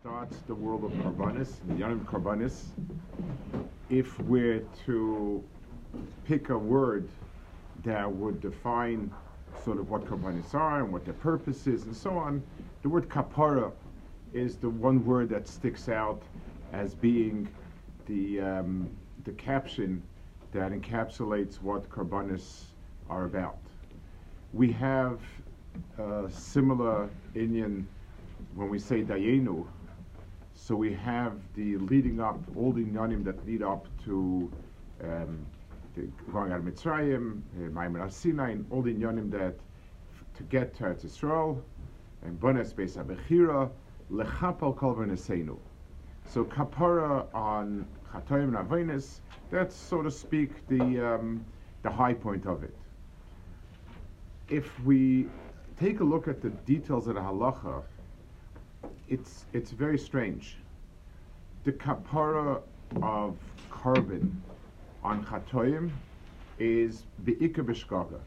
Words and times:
starts 0.00 0.38
the 0.48 0.54
world 0.54 0.82
of 0.84 0.90
karbanis, 0.92 1.54
the 1.68 1.74
yanim 1.74 2.04
karbanis. 2.04 2.64
If 3.88 4.18
we're 4.20 4.64
to 4.86 5.44
pick 6.24 6.48
a 6.48 6.58
word 6.58 7.08
that 7.84 8.10
would 8.10 8.40
define 8.40 9.12
sort 9.64 9.78
of 9.78 9.90
what 9.90 10.04
karbanis 10.06 10.54
are 10.54 10.80
and 10.82 10.92
what 10.92 11.04
their 11.04 11.14
purpose 11.14 11.68
is 11.68 11.84
and 11.84 11.94
so 11.94 12.18
on, 12.18 12.42
the 12.82 12.88
word 12.88 13.08
kapara 13.08 13.70
is 14.32 14.56
the 14.56 14.68
one 14.68 15.04
word 15.04 15.28
that 15.28 15.46
sticks 15.46 15.88
out 15.88 16.22
as 16.72 16.94
being 16.94 17.48
the 18.06 18.40
um, 18.40 18.90
the 19.24 19.32
caption 19.32 20.02
that 20.52 20.72
encapsulates 20.72 21.62
what 21.62 21.88
karbanis 21.90 22.64
are 23.08 23.24
about. 23.24 23.58
We 24.52 24.72
have 24.72 25.20
similar 26.28 27.08
inyan 27.36 27.84
when 28.56 28.70
we 28.70 28.78
say 28.78 29.02
Dayenu. 29.02 29.66
So 30.54 30.74
we 30.74 30.92
have 30.94 31.34
the 31.54 31.76
leading 31.76 32.20
up, 32.20 32.40
all 32.56 32.72
the 32.72 32.82
Inyanim 32.82 33.22
that 33.24 33.46
lead 33.46 33.62
up 33.62 33.86
to 34.06 34.50
um, 35.04 35.46
the 35.94 36.08
going 36.32 36.50
out 36.50 36.58
of 36.60 36.64
Mitzrayim, 36.64 37.42
uh, 37.56 37.70
Maimon 37.70 38.10
Sinai, 38.10 38.52
and 38.52 38.66
all 38.70 38.82
the 38.82 38.94
Inyanim 38.94 39.30
that 39.32 39.54
to 40.34 40.42
get 40.44 40.74
to 40.76 40.84
Eretz 40.84 41.04
Yisrael, 41.04 41.60
and 42.22 42.40
Bones 42.40 42.72
Beis 42.72 42.96
HaBechira, 42.96 43.70
Lechapal 44.10 44.76
Kol 44.76 44.94
V'Nesenu. 44.94 45.58
So 46.26 46.44
kapara 46.44 47.26
on 47.34 47.86
Chatoim 48.12 48.58
and 48.58 49.02
that's 49.50 49.76
so 49.76 50.02
to 50.02 50.10
speak 50.10 50.66
the 50.68 51.14
um, 51.14 51.44
the 51.82 51.90
high 51.90 52.14
point 52.14 52.46
of 52.46 52.64
it. 52.64 52.74
If 54.48 54.80
we 54.84 55.28
take 55.78 56.00
a 56.00 56.04
look 56.04 56.26
at 56.26 56.40
the 56.40 56.50
details 56.50 57.06
of 57.06 57.14
the 57.14 57.20
halacha, 57.20 57.82
it's 59.08 59.44
it's 59.52 59.70
very 59.70 59.98
strange. 59.98 60.56
The 61.64 61.72
kapara 61.72 62.60
of 63.02 63.36
carbon 63.70 64.42
on 65.02 65.24
chatoim 65.24 65.90
is 66.58 67.04
beikar 67.24 67.64
b'shkaga. 67.64 68.20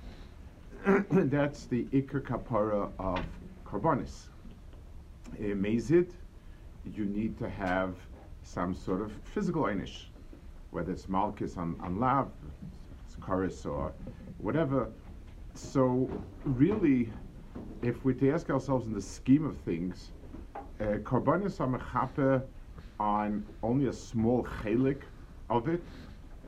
That's 1.30 1.66
the 1.66 1.83
ikar 1.86 2.21
kapara 2.21 2.91
of 2.99 3.23
carbonis. 3.66 4.27
Eh, 5.39 5.53
Mezid, 5.53 6.11
you 6.95 7.05
need 7.05 7.38
to 7.39 7.49
have 7.49 7.95
some 8.43 8.73
sort 8.73 9.02
of 9.02 9.11
physical 9.33 9.64
einish, 9.64 10.05
whether 10.71 10.91
it's 10.91 11.08
malchus 11.09 11.58
on, 11.58 11.75
on 11.81 11.99
lav, 11.99 12.30
it's 13.05 13.66
or 13.66 13.91
whatever. 14.38 14.89
So 15.53 16.09
really, 16.45 17.11
if 17.81 18.03
we 18.05 18.14
to 18.16 18.31
ask 18.31 18.49
ourselves 18.49 18.88
in 18.88 18.93
the 18.93 19.02
scheme 19.02 19.45
of 19.45 19.58
things, 19.58 20.11
uh, 20.80 20.97
are 21.03 22.44
on 22.99 23.45
only 23.63 23.88
a 23.88 23.94
small 23.94 24.44
chelik 24.44 25.02
of 25.49 25.67
it. 25.67 25.81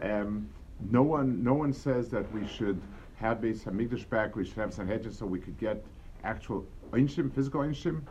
Um, 0.01 0.49
no 0.89 1.03
one, 1.03 1.43
no 1.43 1.53
one 1.53 1.73
says 1.73 2.09
that 2.09 2.31
we 2.33 2.47
should 2.47 2.81
have 3.15 3.37
Beis 3.37 3.63
Hamikdash 3.63 4.09
back. 4.09 4.35
We 4.35 4.45
should 4.45 4.57
have 4.57 4.73
some 4.73 4.87
hedges 4.87 5.17
so 5.17 5.25
we 5.25 5.39
could 5.39 5.57
get 5.57 5.83
actual 6.23 6.65
einshim, 6.91 7.33
physical 7.33 7.61
einshim. 7.61 8.01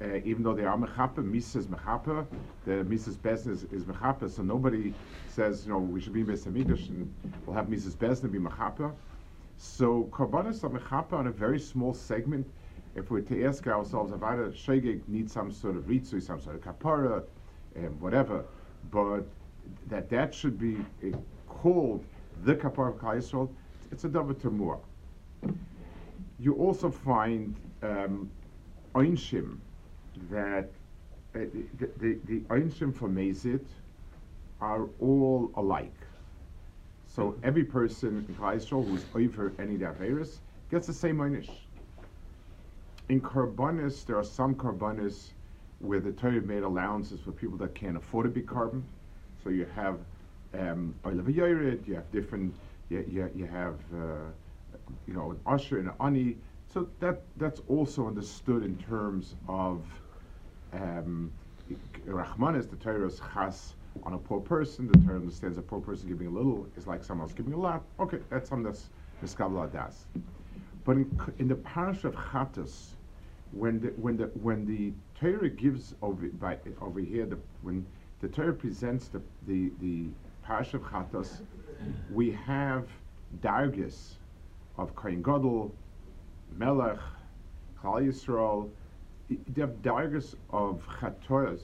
Uh, 0.00 0.16
even 0.24 0.42
though 0.42 0.54
they 0.54 0.64
are 0.64 0.76
mechaper, 0.76 1.24
Mises 1.24 1.66
mechaper, 1.66 2.26
the 2.64 2.82
Mises 2.84 3.16
Bezin 3.16 3.52
is, 3.52 3.64
is 3.64 3.84
so 4.34 4.42
nobody 4.42 4.92
says, 5.28 5.66
you 5.66 5.72
know, 5.72 5.78
we 5.78 6.00
should 6.00 6.12
be 6.12 6.20
in 6.20 6.26
Beis 6.26 6.46
Hamikdash 6.46 6.88
and 6.88 7.12
we'll 7.46 7.56
have 7.56 7.68
Mises 7.68 7.94
Bezin 7.94 8.30
be 8.30 8.38
mechaper. 8.38 8.92
So 9.56 10.08
Karbanis 10.10 10.64
are 10.64 10.70
mechaper 10.70 11.12
on 11.12 11.28
a 11.28 11.30
very 11.30 11.60
small 11.60 11.94
segment 11.94 12.46
if 12.96 13.10
we're 13.10 13.20
to 13.20 13.44
ask 13.44 13.66
ourselves 13.66 14.12
either 14.12 14.50
shegeg 14.50 15.00
needs 15.08 15.32
some 15.32 15.50
sort 15.50 15.76
of 15.76 15.84
ritzui, 15.84 16.22
some 16.22 16.40
sort 16.40 16.56
of 16.56 16.62
kapara, 16.62 17.22
um, 17.76 18.00
whatever, 18.00 18.44
but 18.90 19.24
that 19.88 20.08
that 20.10 20.34
should 20.34 20.58
be 20.58 20.76
uh, 21.04 21.16
called 21.48 22.04
the 22.44 22.54
kapara 22.54 22.94
of 22.94 23.00
Yisrael, 23.00 23.48
it's 23.90 24.04
a 24.04 24.08
double 24.08 24.34
tamur. 24.34 24.78
You 26.38 26.54
also 26.54 26.90
find 26.90 27.54
um, 27.82 28.30
einshim 28.94 29.58
that 30.30 30.68
uh, 31.34 31.40
the, 31.78 31.88
the, 31.98 32.18
the 32.26 32.40
einshim 32.50 32.94
for 32.94 33.08
mezit 33.08 33.64
are 34.60 34.88
all 35.00 35.50
alike. 35.56 35.92
So 37.06 37.36
every 37.42 37.64
person 37.64 38.24
in 38.28 38.34
Klal 38.34 38.86
who's 38.86 39.04
over 39.14 39.52
any 39.58 39.76
daveris 39.76 40.38
gets 40.70 40.86
the 40.86 40.92
same 40.92 41.18
einish 41.18 41.50
in 43.08 43.20
carbonis, 43.20 44.04
there 44.06 44.16
are 44.16 44.24
some 44.24 44.54
carbonis 44.54 45.30
where 45.80 46.00
the 46.00 46.12
Torah 46.12 46.40
made 46.40 46.62
allowances 46.62 47.20
for 47.20 47.32
people 47.32 47.58
that 47.58 47.74
can't 47.74 47.96
afford 47.96 48.24
to 48.24 48.30
be 48.30 48.40
carbon. 48.40 48.84
So 49.42 49.50
you 49.50 49.66
have 49.74 49.98
um, 50.54 50.94
you 51.04 51.94
have 51.94 52.10
different, 52.12 52.54
you, 52.88 53.04
you, 53.10 53.30
you 53.34 53.46
have, 53.46 53.74
uh, 53.92 54.30
you 55.06 55.14
know, 55.14 55.32
an 55.32 55.40
usher 55.46 55.78
and 55.78 55.88
an 55.88 55.94
ani. 56.00 56.36
So 56.72 56.88
that 57.00 57.22
that's 57.36 57.60
also 57.68 58.06
understood 58.06 58.64
in 58.64 58.76
terms 58.78 59.34
of 59.48 59.82
um, 60.72 61.30
the 61.68 62.76
Torah's 62.80 63.20
chas 63.32 63.74
on 64.04 64.14
a 64.14 64.18
poor 64.18 64.40
person. 64.40 64.88
The 64.88 64.98
Torah 65.00 65.16
understands 65.16 65.58
a 65.58 65.62
poor 65.62 65.80
person 65.80 66.08
giving 66.08 66.28
a 66.28 66.30
little 66.30 66.66
is 66.76 66.86
like 66.86 67.04
someone 67.04 67.26
else 67.26 67.34
giving 67.34 67.52
a 67.52 67.58
lot. 67.58 67.82
Okay, 68.00 68.18
that's 68.30 68.48
something 68.48 68.64
that's 68.64 68.88
miskabla 69.22 69.72
das. 69.72 70.06
But 70.84 70.96
in, 70.96 71.20
in 71.38 71.48
the 71.48 71.54
parish 71.56 72.04
of 72.04 72.14
Chattas, 72.14 72.96
when 73.52 73.80
the 73.80 73.88
when 73.96 74.16
the 74.16 74.24
when 74.42 74.66
the 74.66 74.92
Torah 75.18 75.48
gives 75.48 75.94
over 76.02 76.26
by 76.28 76.58
over 76.80 77.00
here, 77.00 77.26
the, 77.26 77.38
when 77.62 77.86
the 78.20 78.28
Torah 78.28 78.52
presents 78.52 79.08
the 79.08 79.22
the 79.46 79.72
the 79.80 80.06
parish 80.42 80.74
of 80.74 80.82
Chattas, 80.82 81.40
we 82.12 82.30
have 82.32 82.88
dargis 83.40 84.14
of 84.76 84.94
Kohen 84.94 85.22
Gadol, 85.22 85.74
Melech, 86.56 86.98
Klal 87.80 88.06
Yisrael. 88.06 88.70
Have 89.56 89.80
dargis 89.80 90.34
of 90.50 90.82
Chatoras 91.00 91.62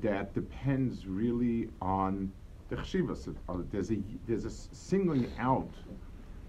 that 0.00 0.32
depends 0.32 1.06
really 1.06 1.68
on 1.80 2.30
the 2.68 2.76
chshivas. 2.76 3.34
Uh, 3.48 3.56
there's 3.72 3.90
a 3.90 3.98
there's 4.28 4.44
a 4.44 4.50
singling 4.50 5.30
out 5.38 5.74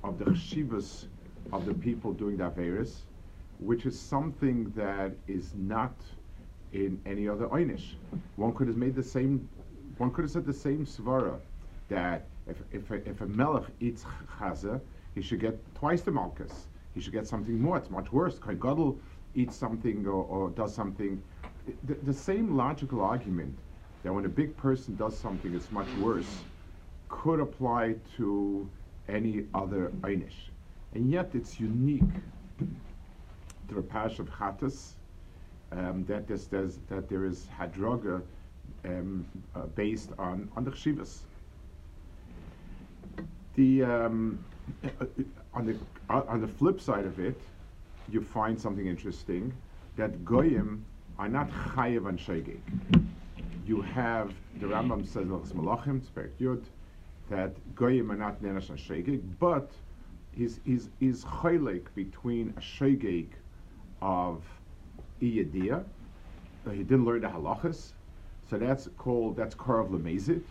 of 0.04 0.20
the 0.20 0.26
chshivas 0.26 1.08
of 1.52 1.66
the 1.66 1.74
people 1.74 2.14
doing 2.14 2.38
the 2.38 2.50
Averis, 2.50 3.02
which 3.60 3.86
is 3.86 4.00
something 4.00 4.72
that 4.76 5.12
is 5.28 5.54
not 5.56 5.94
in 6.74 7.00
any 7.06 7.28
other 7.28 7.48
Einish. 7.48 7.94
One 8.36 8.54
could 8.54 8.68
have 8.68 8.78
made 8.78 8.96
the 8.96 9.04
same, 9.04 9.48
one 9.98 10.12
could 10.12 10.24
have 10.24 10.32
said 10.32 10.46
the 10.46 10.54
same 10.54 10.86
svara 10.86 11.40
that 11.90 12.26
if, 12.48 12.58
if, 12.72 12.92
a, 12.92 12.96
if 13.08 13.22
a 13.22 13.28
melech 13.28 13.66
eats 13.80 14.06
chaza, 14.40 14.82
he 15.16 15.22
should 15.22 15.40
get 15.40 15.60
twice 15.76 16.02
the 16.02 16.12
malchus. 16.12 16.68
He 16.94 17.02
should 17.02 17.14
get 17.14 17.28
something 17.28 17.60
more. 17.60 17.78
It's 17.78 17.90
much 17.90 18.12
worse. 18.12 18.38
Kohen 18.40 18.60
Gadol 18.60 19.00
eats 19.36 19.56
something 19.56 20.06
or, 20.06 20.24
or 20.24 20.50
does 20.52 20.74
something. 20.74 21.22
The, 21.86 21.94
the, 22.04 22.14
same 22.14 22.56
logical 22.58 23.02
argument 23.02 23.58
that 24.04 24.14
when 24.14 24.26
a 24.26 24.30
big 24.30 24.56
person 24.58 24.96
does 24.96 25.18
something, 25.18 25.56
it's 25.56 25.72
much 25.72 25.88
worse, 26.00 26.28
could 27.10 27.40
apply 27.40 27.96
to 28.18 28.70
any 29.08 29.46
other 29.54 29.92
Einish. 30.02 30.50
And 30.96 31.10
yet 31.10 31.32
it's 31.34 31.60
unique 31.60 32.04
to 32.60 33.76
the 33.76 33.82
Pash 33.82 34.20
of 34.20 34.30
Chattas 34.30 34.94
um, 35.72 36.06
that, 36.08 36.28
there's, 36.28 36.46
there's, 36.48 36.78
that 36.90 37.10
there 37.10 37.26
is 37.26 37.48
um, 38.86 39.26
uh, 39.56 39.62
based 39.76 40.12
on, 40.20 40.50
on 40.56 40.64
the 40.64 40.72
Chshivas. 40.72 41.20
The, 43.56 43.84
um, 43.84 44.44
uh, 44.84 45.06
on, 45.54 45.66
the, 45.66 45.78
uh, 46.10 46.22
on 46.28 46.42
the 46.42 46.48
flip 46.48 46.80
side 46.80 47.06
of 47.06 47.20
it, 47.20 47.40
you 48.12 48.22
find 48.22 48.60
something 48.60 48.88
interesting 48.88 49.54
that 49.96 50.24
Goyim 50.26 50.84
are 51.18 51.30
not 51.30 51.50
Chayev 51.52 52.08
and 52.08 52.20
Shegeg. 52.20 52.60
You 53.66 53.82
have, 53.82 54.34
the 54.60 54.68
Rambam 54.68 55.08
says, 55.08 55.28
Malachim, 55.28 56.02
Yud, 56.40 56.64
that 57.30 57.54
Goyim 57.76 58.12
are 58.12 58.16
not 58.16 58.42
Nenash 58.44 58.70
and 58.70 58.78
Shegeg, 58.78 59.22
but 59.40 59.72
he's, 60.36 60.60
he's, 60.66 60.90
he's 61.00 61.24
chaylik 61.26 61.86
between 61.96 62.54
a 62.58 62.62
shegeg 62.62 63.28
of 64.02 64.44
iyadia. 65.22 65.84
He 66.72 66.84
didn't 66.84 67.06
learn 67.06 67.22
the 67.22 67.28
halachas, 67.28 67.92
so 68.50 68.58
that's 68.58 68.88
called 68.98 69.36
that's 69.36 69.56
karav 69.56 69.90
lemezit. 69.90 70.42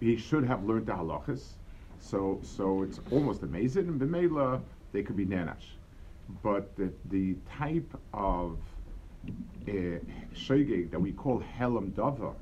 He 0.00 0.16
should 0.16 0.44
have 0.44 0.64
learned 0.64 0.86
the 0.86 0.92
halachas, 0.92 1.52
so 1.98 2.38
so 2.42 2.82
it's 2.82 3.00
almost 3.10 3.42
amazing. 3.42 3.88
And 3.88 4.00
b'meila 4.00 4.60
they 4.92 5.02
could 5.02 5.16
be 5.16 5.26
nanash, 5.26 5.74
but 6.42 6.76
the 6.76 6.92
the 7.06 7.36
type 7.58 7.92
of 8.12 8.58
uh, 9.68 9.98
that 10.92 11.00
we 11.00 11.12
call 11.12 11.42
helam 11.58 11.90
dava, 11.92 12.34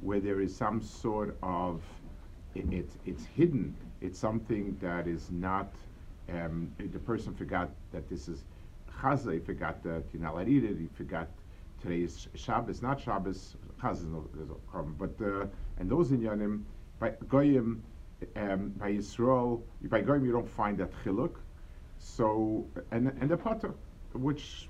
where 0.00 0.20
there 0.20 0.40
is 0.40 0.54
some 0.54 0.82
sort 0.82 1.36
of 1.42 1.82
it, 2.54 2.72
it, 2.72 2.90
it's 3.04 3.24
hidden. 3.24 3.74
It's 4.00 4.18
something 4.18 4.76
that 4.80 5.06
is 5.06 5.30
not 5.30 5.72
um, 6.32 6.72
the 6.78 6.98
person 6.98 7.34
forgot 7.34 7.70
that 7.92 8.08
this 8.08 8.28
is 8.28 8.44
chaza, 9.00 9.32
he 9.34 9.38
forgot 9.38 9.78
eat 10.48 10.64
it, 10.64 10.78
he 10.78 10.88
forgot 10.94 11.28
today 11.80 12.02
is 12.02 12.28
Shabbos, 12.34 12.82
not 12.82 13.00
Shabbos, 13.00 13.56
Chaz 13.80 13.96
is 13.96 14.04
no, 14.04 14.28
carbon, 14.70 14.94
but, 14.98 15.14
uh, 15.24 15.46
and 15.78 15.90
those 15.90 16.10
in 16.10 16.20
Yanim, 16.20 16.62
by 16.98 17.12
Goyim, 17.28 17.82
um, 18.36 18.70
by 18.78 18.92
Yisrael, 18.92 19.60
by 19.84 20.00
Goyim 20.00 20.24
you 20.24 20.32
don't 20.32 20.48
find 20.48 20.78
that 20.78 20.90
chiluk. 21.04 21.34
So, 21.98 22.66
and, 22.90 23.08
and 23.20 23.30
the 23.30 23.36
potter, 23.36 23.74
which 24.12 24.68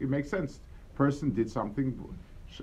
it 0.00 0.08
makes 0.08 0.28
sense. 0.28 0.60
Person 0.94 1.32
did 1.32 1.50
something, 1.50 1.98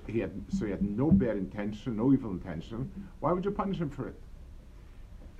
he 0.06 0.20
had, 0.20 0.30
so 0.48 0.64
he 0.64 0.70
had 0.70 0.82
no 0.82 1.10
bad 1.10 1.36
intention, 1.36 1.96
no 1.96 2.12
evil 2.12 2.30
intention. 2.30 2.90
Why 3.18 3.32
would 3.32 3.44
you 3.44 3.50
punish 3.50 3.78
him 3.78 3.90
for 3.90 4.08
it? 4.08 4.14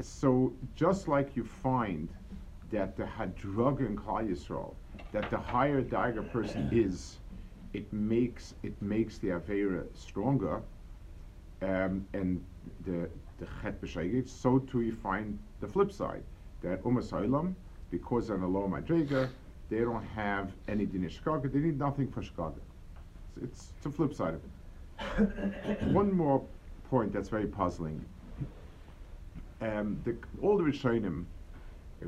So, 0.01 0.53
just 0.75 1.07
like 1.09 1.37
you 1.37 1.45
find 1.45 2.09
that 2.71 2.97
the 2.97 3.05
Klal 3.05 4.29
Yisrael, 4.29 4.75
that 5.13 5.31
the 5.31 5.37
higher 5.37 5.83
Daiga 5.83 6.31
person 6.31 6.69
is, 6.73 7.19
it 7.73 7.93
makes 7.93 8.55
it 8.63 8.81
makes 8.83 9.19
the 9.19 9.29
Avera 9.29 9.85
stronger, 9.95 10.63
um, 11.63 12.07
and 12.13 12.43
the 12.87 13.09
the 13.39 13.47
Chet 13.63 13.81
b'Shegeg. 13.81 14.29
So 14.29 14.59
too 14.59 14.83
you 14.83 14.93
find 14.93 15.39
the 15.61 15.69
flip 15.69 15.93
side 15.93 16.23
that 16.63 16.83
Umas 16.85 17.55
because 17.91 18.31
on 18.31 18.43
an 18.43 18.43
Alom 18.43 18.71
Madrega, 18.71 19.29
they 19.69 19.79
don't 19.79 20.05
have 20.05 20.53
any 20.69 20.87
din 20.87 21.11
They 21.45 21.59
need 21.59 21.79
nothing 21.79 22.09
for 22.09 22.23
Shkaga. 22.23 22.55
It's, 23.43 23.45
it's 23.45 23.73
the 23.83 23.91
flip 23.91 24.15
side 24.15 24.35
of 24.35 24.41
it. 24.45 25.83
One 25.93 26.15
more 26.15 26.45
point 26.89 27.13
that's 27.13 27.29
very 27.29 27.47
puzzling. 27.47 28.05
Um, 29.61 30.01
the, 30.05 30.17
all 30.43 30.57
the 30.57 30.65
Rishonim 30.65 31.25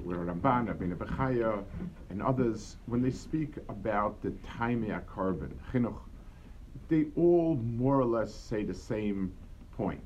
Ramban, 0.01 0.69
Rabbeinu 0.69 0.97
Bechaya, 0.97 1.63
and 2.11 2.23
others, 2.23 2.77
when 2.87 3.03
they 3.03 3.11
speak 3.11 3.57
about 3.69 4.21
the 4.23 4.31
Taimia 4.31 5.07
carbon, 5.07 5.59
chinuch, 5.73 5.99
they 6.89 7.07
all 7.17 7.57
more 7.57 7.99
or 7.99 8.05
less 8.05 8.33
say 8.33 8.65
the 8.65 8.75
same 8.75 9.33
point. 9.77 10.03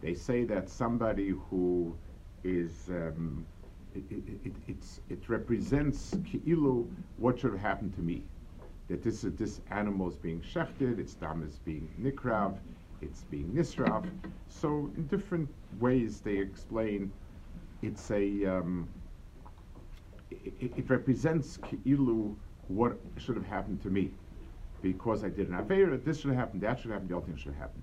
They 0.00 0.14
say 0.14 0.44
that 0.44 0.68
somebody 0.68 1.30
who 1.48 1.96
is 2.44 2.88
um, 2.88 3.46
it, 3.94 4.02
it, 4.10 4.52
it, 4.66 4.76
it, 5.08 5.28
represents 5.28 6.14
ki'ilu 6.24 6.86
what 7.18 7.38
should 7.38 7.52
have 7.52 7.60
happened 7.60 7.94
to 7.94 8.00
me. 8.00 8.22
That 8.88 9.02
this 9.02 9.22
this 9.22 9.60
animal 9.70 10.08
is 10.08 10.16
being 10.16 10.40
shechted, 10.40 10.98
its 10.98 11.14
dam 11.14 11.46
is 11.46 11.58
being 11.58 11.88
nikrav, 12.00 12.56
it's 13.00 13.22
being 13.24 13.48
nisrav. 13.52 14.08
So 14.48 14.90
in 14.96 15.06
different 15.06 15.48
ways 15.78 16.20
they 16.20 16.38
explain 16.38 17.12
it's 17.82 18.10
a 18.10 18.46
um, 18.46 18.88
it, 20.60 20.72
it 20.76 20.90
represents 20.90 21.58
ki'ilu 21.58 22.34
what 22.68 22.98
should 23.18 23.36
have 23.36 23.46
happened 23.46 23.82
to 23.82 23.90
me. 23.90 24.10
Because 24.82 25.22
I 25.22 25.28
did 25.28 25.48
an 25.48 25.54
Aveira, 25.54 26.02
this 26.04 26.20
should 26.20 26.30
have 26.30 26.38
happened, 26.38 26.62
that 26.62 26.78
should 26.78 26.90
have 26.90 27.02
happened, 27.02 27.10
the 27.10 27.16
other 27.16 27.26
thing 27.26 27.36
should 27.36 27.52
have 27.52 27.60
happened. 27.60 27.82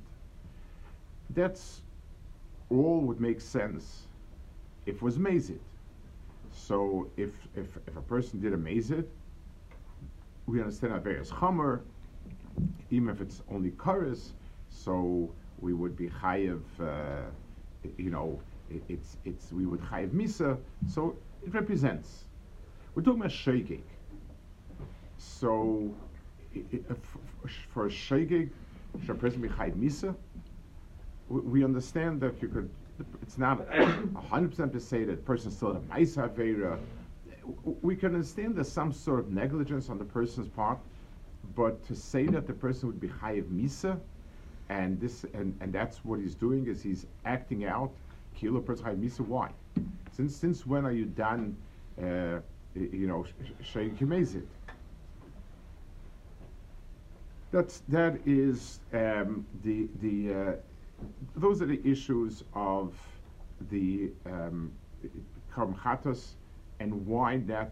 That's 1.30 1.82
all 2.70 3.02
would 3.02 3.22
make 3.22 3.40
sense 3.40 4.08
if 4.86 4.98
it 4.98 5.02
was 5.02 5.18
mazid. 5.18 5.60
So 6.52 7.10
if, 7.16 7.32
if, 7.56 7.78
if 7.88 7.96
a 7.96 8.02
person 8.02 8.42
did 8.42 8.54
a 8.54 8.58
mazid, 8.58 9.06
we 10.46 10.60
understand 10.60 10.94
Aveira 10.94 11.22
is 11.22 11.32
chamer, 11.32 11.82
even 12.90 13.10
if 13.10 13.22
it's 13.22 13.44
only 13.52 13.72
karis, 13.72 14.32
so 14.70 15.32
we 15.62 15.74
would 15.74 15.96
be 15.96 16.10
chayiv, 16.10 16.62
uh, 16.80 17.30
you 17.98 18.10
know, 18.10 18.40
it, 18.70 18.84
it's, 18.90 19.18
it's, 19.26 19.52
we 19.52 19.66
would 19.66 19.82
chayiv 19.82 20.10
misa, 20.10 20.58
so 20.88 21.16
it 21.46 21.54
represents. 21.54 22.26
We're 23.00 23.06
talking 23.06 23.22
about 23.22 23.32
shaygig. 23.32 23.80
So, 25.18 25.90
for 27.70 27.86
a 27.86 27.90
shaygig, 27.90 28.50
should 29.00 29.12
a 29.12 29.14
person 29.14 29.42
be 29.42 29.48
chayv 29.48 29.74
misa? 29.76 30.14
We 31.30 31.64
understand 31.64 32.20
that 32.20 32.42
you 32.42 32.50
could. 32.50 32.70
It's 33.22 33.38
not 33.38 33.66
hundred 34.30 34.50
percent 34.50 34.74
to 34.74 34.82
say 34.82 35.06
that 35.06 35.24
person 35.24 35.50
still 35.50 35.78
a 35.78 35.80
ma'isa 35.80 36.30
avera. 36.30 36.78
We 37.64 37.96
can 37.96 38.16
understand 38.16 38.58
there's 38.58 38.70
some 38.70 38.92
sort 38.92 39.20
of 39.20 39.32
negligence 39.32 39.88
on 39.90 39.98
the 39.98 40.04
person's 40.04 40.50
part, 40.50 40.80
but 41.56 41.82
to 41.88 41.96
say 41.96 42.26
that 42.26 42.48
the 42.48 42.54
person 42.54 42.88
would 42.90 43.00
be 43.00 43.08
chayiv 43.08 43.46
misa, 43.46 43.98
and 44.68 45.00
this 45.00 45.24
and, 45.34 45.58
and 45.62 45.72
that's 45.72 46.04
what 46.04 46.20
he's 46.20 46.36
doing 46.36 46.68
is 46.68 46.84
he's 46.84 47.06
acting 47.24 47.64
out 47.64 47.92
kilo 48.36 48.60
person 48.60 48.88
chayiv 48.88 49.02
misa. 49.02 49.22
Why? 49.22 49.52
Since 50.12 50.36
since 50.36 50.66
when 50.66 50.86
are 50.86 50.92
you 50.92 51.06
done? 51.06 51.56
Uh, 51.98 52.40
you 52.76 53.08
know, 53.08 53.26
Sheikh 53.62 53.98
Kimezit. 53.98 54.46
That's 57.52 57.82
that 57.88 58.20
is 58.26 58.80
um, 58.94 59.46
the 59.64 59.88
the 60.02 60.34
uh, 60.34 60.56
those 61.36 61.62
are 61.62 61.66
the 61.66 61.82
issues 61.84 62.44
of 62.54 62.94
the 63.72 64.12
um, 64.26 64.72
and 66.80 67.06
why 67.06 67.38
that 67.38 67.72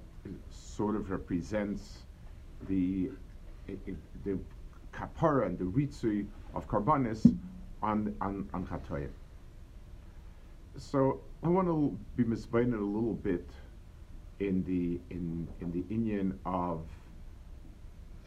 sort 0.49 0.95
of 0.95 1.11
represents 1.11 1.99
the 2.67 3.11
the 4.25 4.37
kapara 4.93 5.45
and 5.45 5.59
the 5.59 5.65
ritzui 5.65 6.25
of 6.55 6.67
karbanis 6.67 7.37
on 7.83 8.15
on 8.19 8.47
on. 8.53 9.09
So 10.77 11.21
I 11.43 11.49
want 11.49 11.67
to 11.67 11.97
be 12.15 12.23
misbein 12.23 12.73
a 12.73 12.77
little 12.77 13.13
bit 13.13 13.47
in 14.39 14.63
the 14.63 14.99
in 15.13 15.47
in 15.61 15.71
the 15.71 15.83
inyan 15.93 16.33
of 16.45 16.81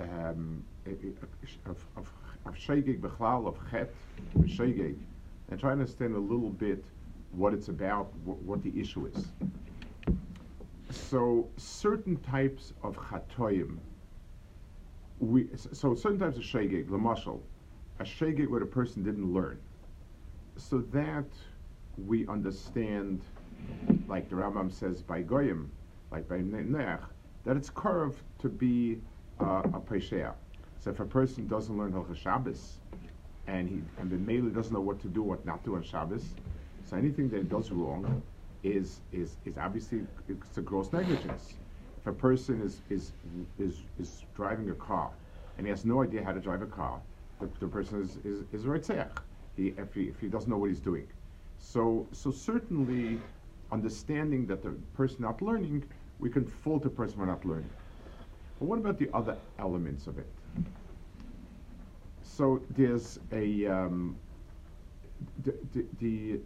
um, 0.01 0.65
of 1.67 1.77
of 1.97 2.13
of 2.47 2.55
shegig 2.55 3.01
bechlal 3.01 3.47
of 3.47 3.59
chet 3.71 3.91
shegig, 4.41 4.97
and 5.51 5.61
try 5.61 5.71
to 5.71 5.73
understand 5.73 6.15
a 6.15 6.19
little 6.19 6.51
bit 6.51 6.85
what 7.33 7.55
it's 7.55 7.69
about, 7.69 8.07
wh- 8.25 8.43
what 8.47 8.63
the 8.63 8.73
issue 8.81 9.07
is. 9.07 9.29
So 10.91 11.49
certain 11.57 12.17
types 12.17 12.73
of 12.83 12.97
chatoyim, 12.97 13.79
we 15.21 15.49
so 15.55 15.95
certain 15.95 16.19
types 16.19 16.37
of 16.37 16.43
shegig, 16.43 16.89
lamashal, 16.89 17.41
a 18.01 18.05
shegig 18.05 18.49
where 18.49 18.63
a 18.63 18.67
person 18.67 19.03
didn't 19.05 19.33
learn, 19.33 19.59
so 20.57 20.79
that 20.93 21.27
we 22.07 22.27
understand, 22.27 23.21
like 24.09 24.29
the 24.29 24.35
Rambam 24.37 24.73
says 24.73 25.03
by 25.03 25.23
goyim, 25.23 25.71
like 26.11 26.29
by 26.29 26.39
Nech, 26.39 27.01
that 27.45 27.57
it's 27.57 27.71
curved 27.71 28.23
to 28.41 28.49
be 28.49 28.99
uh, 29.41 29.63
a 29.73 29.81
Pesheah. 29.81 30.35
So 30.79 30.91
if 30.91 31.01
a 31.01 31.05
person 31.05 31.47
doesn't 31.47 31.77
learn 31.77 31.93
Hilchah 31.93 32.17
Shabbos, 32.17 32.79
and 33.47 33.69
he 33.69 33.83
and 33.99 34.11
then 34.11 34.25
mainly 34.25 34.51
doesn't 34.51 34.73
know 34.73 34.81
what 34.81 35.01
to 35.01 35.09
do, 35.09 35.23
what 35.23 35.45
not 35.45 35.65
to 35.65 35.77
on 35.77 35.83
Shabbos, 35.83 36.35
so 36.85 36.97
anything 36.97 37.29
that 37.31 37.49
does 37.49 37.71
wrong 37.71 38.23
is 38.63 39.01
is 39.13 39.37
is 39.45 39.57
obviously 39.59 40.03
it's 40.29 40.59
a 40.59 40.61
gross 40.63 40.93
negligence. 40.93 41.55
If 42.01 42.07
a 42.07 42.13
person 42.13 42.63
is 42.63 42.83
is 42.91 43.13
is 43.59 43.85
is 43.99 44.25
driving 44.35 44.71
a 44.71 44.75
car 44.75 45.11
and 45.57 45.67
he 45.67 45.71
has 45.71 45.85
no 45.85 46.03
idea 46.03 46.25
how 46.25 46.33
to 46.33 46.41
drive 46.41 46.63
a 46.63 46.67
car, 46.67 47.01
the, 47.41 47.49
the 47.61 47.69
person 47.69 48.03
is 48.03 48.17
is 48.25 48.45
is 48.53 48.67
right 48.67 48.85
he 49.57 49.75
if 49.77 49.95
he 49.95 50.03
if 50.05 50.21
he 50.21 50.29
doesn't 50.29 50.51
know 50.51 50.59
what 50.59 50.71
he's 50.71 50.81
doing. 50.81 51.07
So 51.59 52.07
so 52.13 52.31
certainly 52.31 53.21
understanding 53.73 54.47
that 54.47 54.63
the 54.63 54.71
person 54.95 55.23
not 55.23 55.41
learning 55.43 55.85
we 56.21 56.31
can 56.31 56.45
fault 56.45 56.85
a 56.85 56.91
person 56.91 57.19
for 57.19 57.27
not 57.27 57.45
learning. 57.45 57.71
But 58.59 58.67
what 58.67 58.79
about 58.79 58.99
the 58.99 59.09
other 59.15 59.37
elements 59.59 60.07
of 60.07 60.19
it? 60.19 60.27
So 62.23 62.61
there's 62.77 63.19
a 63.33 63.67
um, 63.67 64.17
the, 65.43 66.41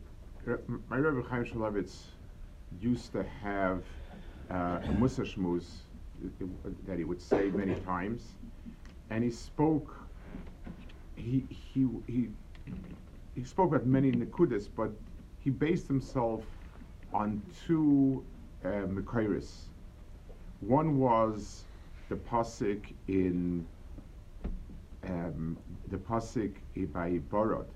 uh, 0.49 0.57
my 0.89 0.97
Rebbe 0.97 1.27
Chaim 1.29 1.45
Shmulevitz 1.45 2.05
used 2.81 3.13
to 3.13 3.25
have 3.43 3.83
uh, 4.51 4.81
a 4.83 4.93
Musa 4.99 5.23
Shmuz 5.23 5.65
that 6.87 6.99
he 6.99 7.05
would 7.05 7.21
say 7.21 7.51
many 7.51 7.75
times, 7.81 8.23
and 9.11 9.23
he 9.25 9.31
spoke. 9.31 9.95
He 11.17 11.45
he 11.49 11.87
he 12.07 12.29
he 13.35 13.45
spoke 13.45 13.69
about 13.69 13.87
many 13.87 14.13
nekudas, 14.13 14.69
but 14.75 14.91
he 15.39 15.51
based 15.51 15.87
himself 15.89 16.43
on 17.13 17.43
two 17.67 18.25
uh, 18.65 18.87
One 20.61 20.99
was 20.99 21.65
the 22.09 22.17
pasuk 22.17 22.93
in 23.09 23.67
um, 25.05 25.57
the 25.91 25.99
pasuk 25.99 26.53
by 26.93 27.19
Borod. 27.31 27.67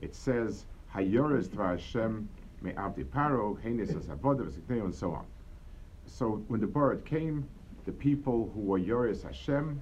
It 0.00 0.14
says, 0.14 0.66
"Hayores 0.94 1.48
dvar 1.48 1.70
Hashem 1.70 2.28
me'avdi 2.62 3.04
paro 3.04 3.56
henis 3.62 3.96
as 3.96 4.08
and 4.08 4.94
so 4.94 5.12
on. 5.12 5.24
So 6.06 6.42
when 6.48 6.60
the 6.60 6.66
Borod 6.66 7.04
came, 7.04 7.48
the 7.86 7.92
people 7.92 8.50
who 8.54 8.60
were 8.60 8.78
Yoris 8.78 9.22
Hashem 9.22 9.80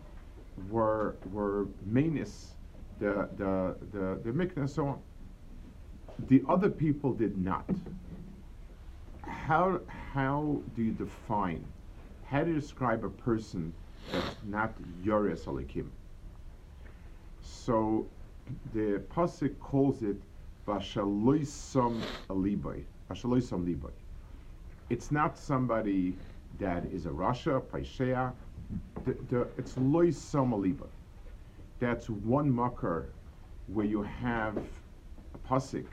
were 0.71 1.17
were 1.33 1.67
menis 1.89 2.53
the 2.99 3.29
the 3.37 3.77
the 3.93 4.21
the 4.23 4.51
and 4.57 4.71
so 4.71 4.87
on. 4.87 4.99
The 6.29 6.43
other 6.49 6.71
people 6.71 7.13
did 7.13 7.37
not 7.39 7.69
how 9.33 9.81
how 10.15 10.61
do 10.77 10.83
you 10.83 10.93
define? 10.93 11.65
How 12.25 12.45
do 12.45 12.51
you 12.51 12.61
describe 12.61 13.05
a 13.05 13.09
person 13.09 13.73
that's 14.13 14.37
not 14.45 14.73
Yoris 15.03 15.45
Alikim? 15.47 15.89
So 17.41 18.07
the 18.73 19.03
pasuk 19.15 19.59
calls 19.59 20.03
it 20.03 20.17
Vashaloisam 20.67 22.01
alibai. 22.29 22.85
Vashaloisam 23.11 23.67
libai. 23.67 23.91
It's 24.91 25.11
not 25.11 25.37
somebody 25.39 26.15
that 26.59 26.85
is 26.87 27.07
a 27.07 27.11
Rasha, 27.11 27.61
Paishea. 27.63 28.33
It's 29.59 29.75
loisam 29.75 30.51
alibai. 30.53 30.89
That's 31.81 32.09
one 32.09 32.55
makar 32.55 33.09
where 33.67 33.87
you 33.87 34.03
have 34.03 34.57
a 35.35 35.39
pasuk 35.49 35.87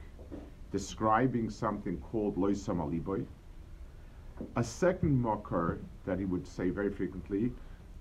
describing 0.72 1.50
something 1.50 1.98
called 1.98 2.36
loisam 2.38 2.78
alibai. 2.78 3.26
A 4.56 4.64
second 4.64 5.22
makar 5.22 5.80
that 6.06 6.20
he 6.20 6.26
would 6.26 6.48
say 6.48 6.70
very 6.70 6.90
frequently 6.92 7.52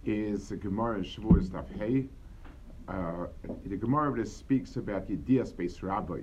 is 0.05 0.49
the 0.49 0.57
Gemara 0.57 0.99
in 0.99 1.05
Shavuos 1.05 1.49
Daf 1.49 1.67
Hey. 1.77 2.07
Uh, 2.89 3.27
the 3.67 3.77
Gemara 3.77 4.25
speaks 4.25 4.77
about 4.77 5.09
Yedias 5.09 5.53
Beis 5.53 5.83
Rabbi. 5.83 6.21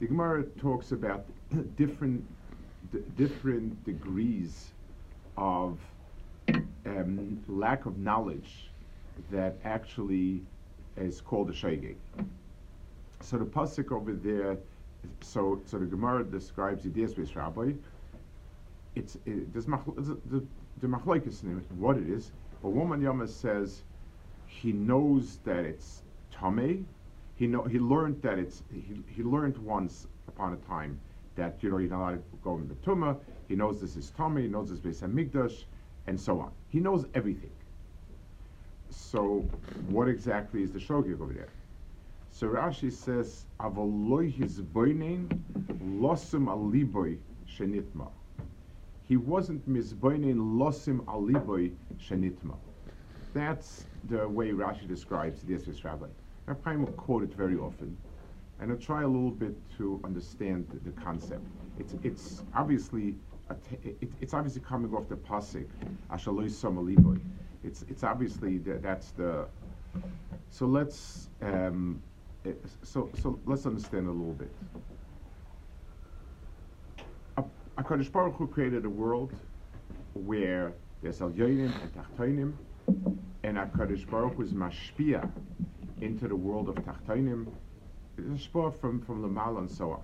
The 0.00 0.06
Gemara 0.06 0.44
talks 0.58 0.92
about 0.92 1.26
different 1.76 2.24
different 3.16 3.84
degrees 3.84 4.72
of 5.36 5.78
um, 6.84 7.42
lack 7.48 7.86
of 7.86 7.98
knowledge 7.98 8.70
that 9.30 9.56
actually 9.64 10.42
is 10.96 11.20
called 11.20 11.48
a 11.50 11.52
shege. 11.52 11.94
So 13.20 13.38
the 13.38 13.44
pasuk 13.44 13.92
over 13.92 14.12
there, 14.12 14.58
so 15.20 15.60
so 15.66 15.78
the 15.78 15.86
Gemara 15.86 16.24
describes 16.24 16.84
Yedias 16.84 17.14
Beis 17.14 17.34
Rabbi. 17.34 17.72
It's 18.94 19.16
the 19.24 20.44
the 20.80 20.86
machlokes 20.86 21.42
in 21.42 21.64
what 21.78 21.96
it 21.96 22.08
is. 22.08 22.32
But 22.62 22.70
woman 22.70 23.00
Yama 23.00 23.26
says 23.26 23.82
he 24.46 24.72
knows 24.72 25.38
that 25.44 25.64
it's 25.64 26.02
tame. 26.30 26.86
He 27.36 27.46
know 27.46 27.62
he 27.62 27.78
learned 27.78 28.22
that 28.22 28.38
it's 28.38 28.62
he, 28.72 29.02
he 29.08 29.22
learned 29.22 29.58
once 29.58 30.06
upon 30.28 30.52
a 30.52 30.56
time 30.68 31.00
that 31.34 31.62
you 31.62 31.70
know 31.70 31.78
you're 31.78 31.90
not 31.90 32.00
allowed 32.00 32.30
to 32.30 32.36
go 32.44 32.56
in 32.56 32.68
the 32.68 32.74
tumah. 32.74 33.16
He 33.48 33.56
knows 33.56 33.80
this 33.80 33.96
is 33.96 34.10
tame. 34.10 34.36
He 34.36 34.48
knows 34.48 34.70
this 34.70 34.96
is 34.96 35.02
Hamikdash, 35.02 35.64
and 36.06 36.20
so 36.20 36.40
on. 36.40 36.52
He 36.68 36.80
knows 36.80 37.06
everything. 37.14 37.50
So 38.90 39.40
what 39.88 40.08
exactly 40.08 40.62
is 40.62 40.72
the 40.72 40.78
shogeg 40.78 41.20
over 41.20 41.32
there? 41.32 41.48
So 42.34 42.48
Rashi 42.48 42.90
says, 42.90 43.44
"Avoloi 43.60 44.32
his 44.32 44.62
boinin 44.62 45.28
losum 46.00 46.46
aliboy 46.46 47.18
shenitma." 47.46 48.08
He 49.04 49.18
wasn't 49.18 49.68
mizboinin 49.68 50.56
losim 50.58 51.04
aliboy 51.04 51.74
shenitma. 51.98 52.56
That's 53.34 53.84
the 54.08 54.26
way 54.26 54.50
Rashi 54.50 54.88
describes 54.88 55.42
the 55.42 55.52
Esvis 55.52 55.84
Rabbi. 55.84 56.06
Rabbi 56.46 56.76
will 56.76 56.86
quote 56.92 57.22
it 57.22 57.34
very 57.34 57.58
often, 57.58 57.96
and 58.60 58.72
I'll 58.72 58.78
try 58.78 59.02
a 59.02 59.06
little 59.08 59.30
bit 59.30 59.54
to 59.76 60.00
understand 60.02 60.66
the, 60.70 60.90
the 60.90 61.00
concept. 61.02 61.44
It's 61.78 61.94
it's 62.02 62.42
obviously 62.54 63.14
it, 63.84 64.10
it's 64.22 64.32
obviously 64.32 64.62
coming 64.62 64.94
off 64.94 65.06
the 65.06 65.16
pasuk 65.16 65.66
Ashaloi 66.10 66.46
Somaliboy. 66.46 67.20
It's 67.62 67.82
it's 67.90 68.02
obviously 68.02 68.56
that's 68.56 69.10
the 69.10 69.46
so 70.48 70.66
let's 70.66 71.28
um, 71.42 72.00
so 72.82 73.10
so 73.22 73.38
let's 73.46 73.66
understand 73.66 74.08
a 74.08 74.10
little 74.10 74.34
bit. 74.34 74.52
A 77.36 77.44
Hakadosh 77.78 78.10
Baruch 78.10 78.34
Hu 78.36 78.46
created 78.46 78.84
a 78.84 78.90
world 78.90 79.32
where 80.14 80.72
there's 81.02 81.20
Elyonim 81.20 81.72
and 81.82 81.92
Tachtonim, 81.94 82.52
and 83.44 83.56
Hakadosh 83.56 84.08
Baruch 84.08 84.34
Hu 84.34 84.42
is 84.42 84.52
mashpia 84.52 85.30
into 86.00 86.26
the 86.28 86.36
world 86.36 86.68
of 86.68 86.78
a 86.78 88.38
sport 88.38 88.80
from 88.80 89.00
from 89.00 89.22
Lamal 89.22 89.58
and 89.58 89.70
so 89.70 89.92
on. 89.92 90.02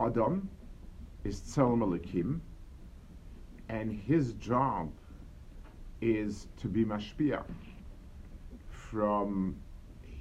Adam 0.00 0.48
is 1.24 1.40
Tzelem 1.40 1.80
Elikim, 1.80 2.40
and 3.68 3.92
his 3.92 4.32
job 4.34 4.90
is 6.00 6.48
to 6.56 6.68
be 6.68 6.84
mashpia 6.84 7.44
from 8.68 9.56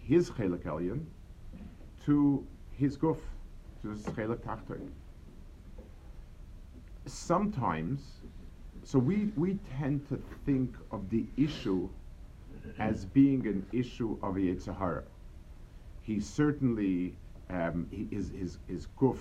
his 0.03 0.29
chelik 0.31 0.63
elyon 0.65 1.05
to 2.05 2.45
his 2.71 2.97
guf, 2.97 3.17
to 3.81 3.89
his 3.89 4.03
chelik 4.07 4.37
tachtoin. 4.37 4.89
Sometimes, 7.05 8.21
so 8.83 8.99
we 8.99 9.31
we 9.35 9.59
tend 9.77 10.07
to 10.09 10.21
think 10.45 10.75
of 10.91 11.09
the 11.09 11.25
issue 11.37 11.89
as 12.79 13.05
being 13.05 13.45
an 13.47 13.65
issue 13.71 14.17
of 14.23 14.35
Yitzhahara. 14.35 15.03
He 16.01 16.19
certainly 16.19 17.15
um, 17.49 17.87
he, 17.91 18.07
his 18.15 18.31
his 18.31 18.57
his 18.67 18.87
guf 18.99 19.19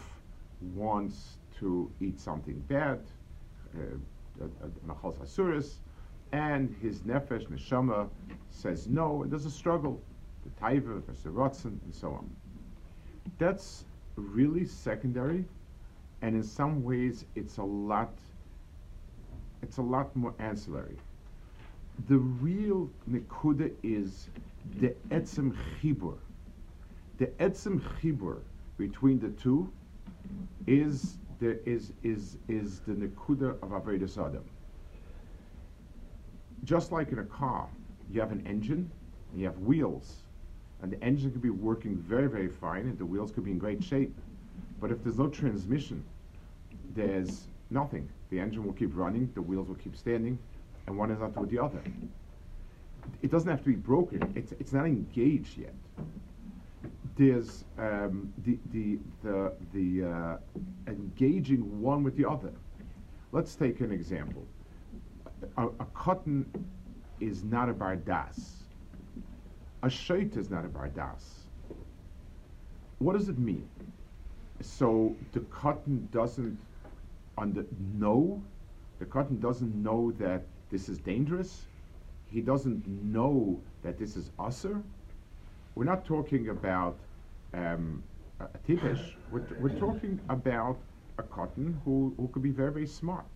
wants 0.75 1.39
to 1.59 1.91
eat 2.01 2.19
something 2.21 2.59
bad, 2.69 3.01
machal 4.87 5.17
uh, 5.21 5.63
and 6.33 6.75
his 6.81 7.01
nefesh 7.01 7.47
neshama 7.49 8.09
says 8.51 8.89
no, 8.89 9.23
and 9.23 9.31
there's 9.31 9.45
a 9.47 9.51
struggle, 9.51 10.01
the 10.45 10.51
taiva 10.61 11.03
the 11.23 11.31
rotzen, 11.31 11.79
and 11.85 11.95
so 11.95 12.13
on. 12.13 12.31
That's 13.39 13.85
really 14.17 14.65
secondary, 14.65 15.45
and 16.23 16.35
in 16.35 16.43
some 16.43 16.83
ways 16.83 17.25
it's 17.35 17.59
a 17.59 17.63
lot. 17.65 18.13
It's 19.63 19.77
a 19.77 19.83
lot 19.83 20.15
more 20.17 20.35
ancillary. 20.39 20.97
The 22.09 22.19
real 22.19 22.91
nekuda 23.09 23.71
is 23.83 24.29
the 24.81 24.95
etzem 25.11 25.57
chibur. 25.81 26.17
The 27.19 27.27
etzem 27.39 27.81
chibur 28.01 28.39
between 28.79 29.21
the 29.21 29.29
two 29.31 29.71
is 30.67 31.17
the 31.39 31.59
is 31.69 31.93
is 32.03 32.39
is 32.49 32.81
the 32.81 32.93
nekuda 32.93 33.51
of 33.63 33.71
avodas 33.71 34.19
adam 34.19 34.45
just 36.65 36.93
like 36.93 37.11
in 37.13 37.19
a 37.19 37.25
car, 37.25 37.69
you 38.11 38.21
have 38.21 38.33
an 38.33 38.47
engine, 38.47 38.91
you 39.35 39.45
have 39.47 39.59
wheels, 39.59 40.23
and 40.83 40.93
the 40.93 41.03
engine 41.03 41.31
could 41.31 41.43
be 41.43 41.51
working 41.51 41.97
very, 41.97 42.29
very 42.29 42.49
fine, 42.49 42.83
and 42.83 42.99
the 42.99 43.07
wheels 43.07 43.31
could 43.31 43.45
be 43.45 43.51
in 43.51 43.59
great 43.59 43.83
shape. 43.83 44.15
But 44.81 44.91
if 44.91 45.03
there's 45.03 45.19
no 45.19 45.29
transmission, 45.29 46.05
there's 46.95 47.47
nothing. 47.71 48.09
The 48.31 48.41
engine 48.41 48.65
will 48.65 48.73
keep 48.73 48.91
running, 48.95 49.31
the 49.35 49.43
wheels 49.43 49.69
will 49.69 49.77
keep 49.77 49.97
standing, 49.97 50.39
and 50.87 50.97
one 50.99 51.11
is 51.11 51.21
not 51.21 51.37
with 51.37 51.51
the 51.51 51.59
other. 51.59 51.83
It 53.23 53.31
doesn't 53.31 53.51
have 53.51 53.61
to 53.61 53.69
be 53.69 53.77
broken. 53.77 54.33
It's 54.35 54.53
it's 54.53 54.73
not 54.73 54.87
engaged 54.87 55.59
yet. 55.59 55.75
There's 57.17 57.65
um, 57.79 58.33
the 58.45 58.59
the 58.73 58.99
the 59.23 59.53
the 59.73 60.09
uh, 60.09 60.37
engaging 60.87 61.81
one 61.81 62.03
with 62.03 62.17
the 62.17 62.29
other. 62.29 62.53
Let's 63.33 63.55
take 63.55 63.81
an 63.81 63.93
example 63.93 64.47
a, 65.57 65.67
a 65.67 65.87
cotton 65.95 66.47
is 67.21 67.45
not 67.45 67.69
a 67.69 67.75
bardas. 67.75 68.62
A 69.85 69.89
shait 69.89 70.37
is 70.37 70.49
not 70.49 70.65
a 70.65 70.69
bardas. 70.69 71.25
What 73.01 73.15
does 73.15 73.29
it 73.29 73.39
mean? 73.39 73.69
So 74.61 75.17
the 75.33 75.41
cotton 75.41 76.09
doesn't 76.13 76.57
under, 77.37 77.65
know, 77.99 78.41
the 79.01 79.07
cotton 79.07 79.41
doesn't 79.41 79.75
know 79.75 80.13
that 80.13 80.43
this 80.71 80.89
is 80.89 80.99
dangerous. 80.99 81.63
He 82.31 82.41
doesn't 82.41 82.87
know 82.87 83.61
that 83.83 83.99
this 83.99 84.17
is 84.17 84.31
usher. 84.39 84.81
We're 85.75 85.85
not 85.85 86.05
talking 86.05 86.51
about 86.51 86.97
um, 87.53 88.05
a, 88.39 88.47
tipesh. 88.67 89.15
We're, 89.33 89.43
we're 89.59 89.79
talking 89.81 90.21
about 90.29 90.79
a 91.19 91.25
cotton 91.25 91.81
who, 91.85 92.15
who 92.17 92.29
could 92.29 92.43
be 92.43 92.51
very, 92.51 92.73
very 92.73 92.87
smart. 92.87 93.27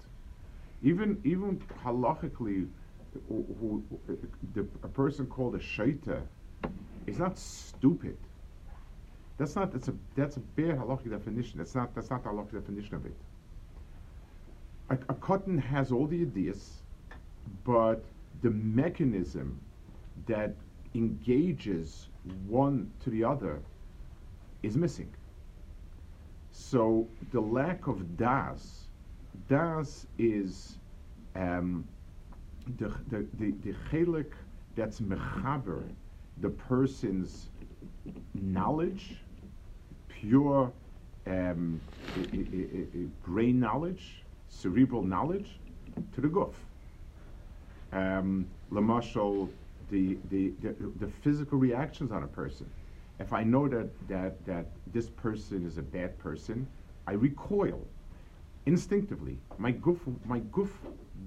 Even 0.83 1.21
even 1.25 1.59
halachically, 1.85 2.69
who, 3.29 3.45
who, 3.61 3.83
the, 4.55 4.61
a 4.85 4.89
person 4.89 5.27
called 5.27 5.57
a 5.57 5.59
shaita 5.59 6.23
is 7.07 7.19
not 7.19 7.39
stupid. 7.39 8.17
That's 9.39 9.55
not 9.55 9.73
that's 9.73 9.89
a 9.89 9.95
that's 10.15 10.37
a 10.37 10.41
bad 10.41 10.79
halachic 10.79 11.11
definition. 11.11 11.59
That's 11.59 11.75
not 11.75 11.95
that's 11.95 12.11
not 12.11 12.23
the 12.25 12.31
halachic 12.31 12.53
definition 12.53 12.95
of 12.95 13.07
it. 13.07 13.15
A, 14.91 14.95
a 15.09 15.15
cotton 15.15 15.59
has 15.59 15.93
all 15.93 16.07
the 16.07 16.23
ideas, 16.23 16.83
but 17.65 18.05
the 18.43 18.51
mechanism 18.51 19.61
that 20.27 20.55
engages 20.95 22.09
one 22.47 22.91
to 23.05 23.11
the 23.11 23.23
other 23.25 23.61
is 24.63 24.77
missing. 24.77 25.13
So 26.53 27.07
the 27.33 27.41
lack 27.41 27.87
of 27.87 28.17
das 28.17 28.87
das 29.49 30.07
is 30.19 30.77
um, 31.35 31.87
the, 32.79 32.89
the, 33.11 33.27
the, 33.39 33.53
the 33.63 33.75
chelik 33.91 34.33
that's 34.75 35.01
mechaber, 35.01 35.83
the 36.41 36.51
person's 36.51 37.47
knowledge, 38.35 39.17
pure 40.09 40.73
um, 41.27 41.81
brain 43.25 43.59
knowledge, 43.59 44.23
cerebral 44.49 45.03
knowledge, 45.03 45.59
to 46.15 46.21
the 46.21 46.29
guf. 46.29 46.53
Um, 47.93 48.47
Lamashal, 48.71 49.49
the, 49.91 50.19
the, 50.31 50.53
the, 50.61 50.75
the 51.01 51.09
physical 51.23 51.59
reactions 51.59 52.13
on 52.13 52.23
a 52.23 52.27
person. 52.29 52.69
If 53.19 53.33
I 53.33 53.43
know 53.43 53.69
that, 53.69 53.89
that, 54.09 54.45
that 54.47 54.67
this 54.93 55.09
person 55.09 55.67
is 55.67 55.79
a 55.79 55.83
bad 55.83 56.19
person, 56.19 56.67
I 57.07 57.13
recoil 57.13 57.81
instinctively. 58.67 59.39
My 59.59 59.71
goof, 59.71 60.01
my 60.27 60.41
goof 60.53 60.71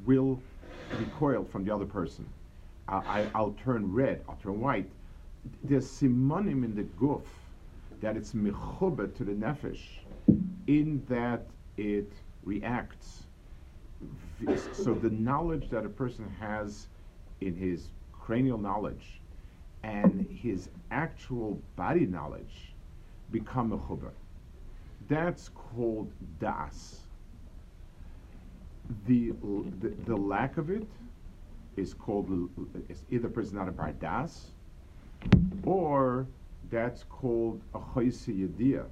will 0.06 0.40
recoil 1.00 1.46
from 1.46 1.64
the 1.64 1.74
other 1.74 1.86
person. 1.86 2.28
I 2.88 3.28
I, 3.34 3.42
will 3.42 3.56
turn 3.64 3.92
red, 3.92 4.22
I'll 4.28 4.38
turn 4.42 4.60
white. 4.60 4.90
There's 5.64 5.88
simonim 5.88 6.64
in 6.64 6.76
the 6.76 6.84
goof 6.84 7.26
that 8.02 8.18
it's 8.18 8.34
mechuba 8.34 9.16
to 9.16 9.24
the 9.24 9.34
nefesh, 9.34 9.82
in 10.68 11.04
that 11.10 11.48
it 11.78 12.12
reacts. 12.44 13.24
So 14.74 14.94
the 14.94 15.10
knowledge 15.10 15.70
that 15.70 15.86
a 15.86 15.90
person 15.90 16.30
has 16.40 16.88
in 17.42 17.56
his 17.56 17.90
cranial 18.12 18.58
knowledge 18.58 19.22
and 19.84 20.28
his 20.30 20.70
actual 20.92 21.62
body 21.76 22.06
knowledge 22.06 22.76
become 23.32 23.72
mechuba. 23.72 24.12
That's 25.08 25.50
called 25.50 26.12
das. 26.40 27.02
The, 29.06 29.34
the, 29.82 29.94
the 30.06 30.16
lack 30.16 30.58
of 30.58 30.70
it 30.70 30.88
is 31.78 31.94
called 31.94 32.50
is 32.90 33.04
either 33.10 33.30
person 33.30 33.58
not 33.58 33.68
a 33.68 33.72
bar 33.72 33.92
das, 33.94 34.52
or 35.64 36.28
that's 36.70 37.04
called 37.04 37.62
a 37.74 37.80
choisi 37.80 38.48
yediyah 38.48 38.86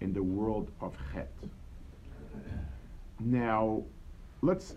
in 0.00 0.12
the 0.12 0.22
world 0.22 0.70
of 0.80 0.96
chet. 1.12 1.32
Now, 3.20 3.82
let's 4.42 4.74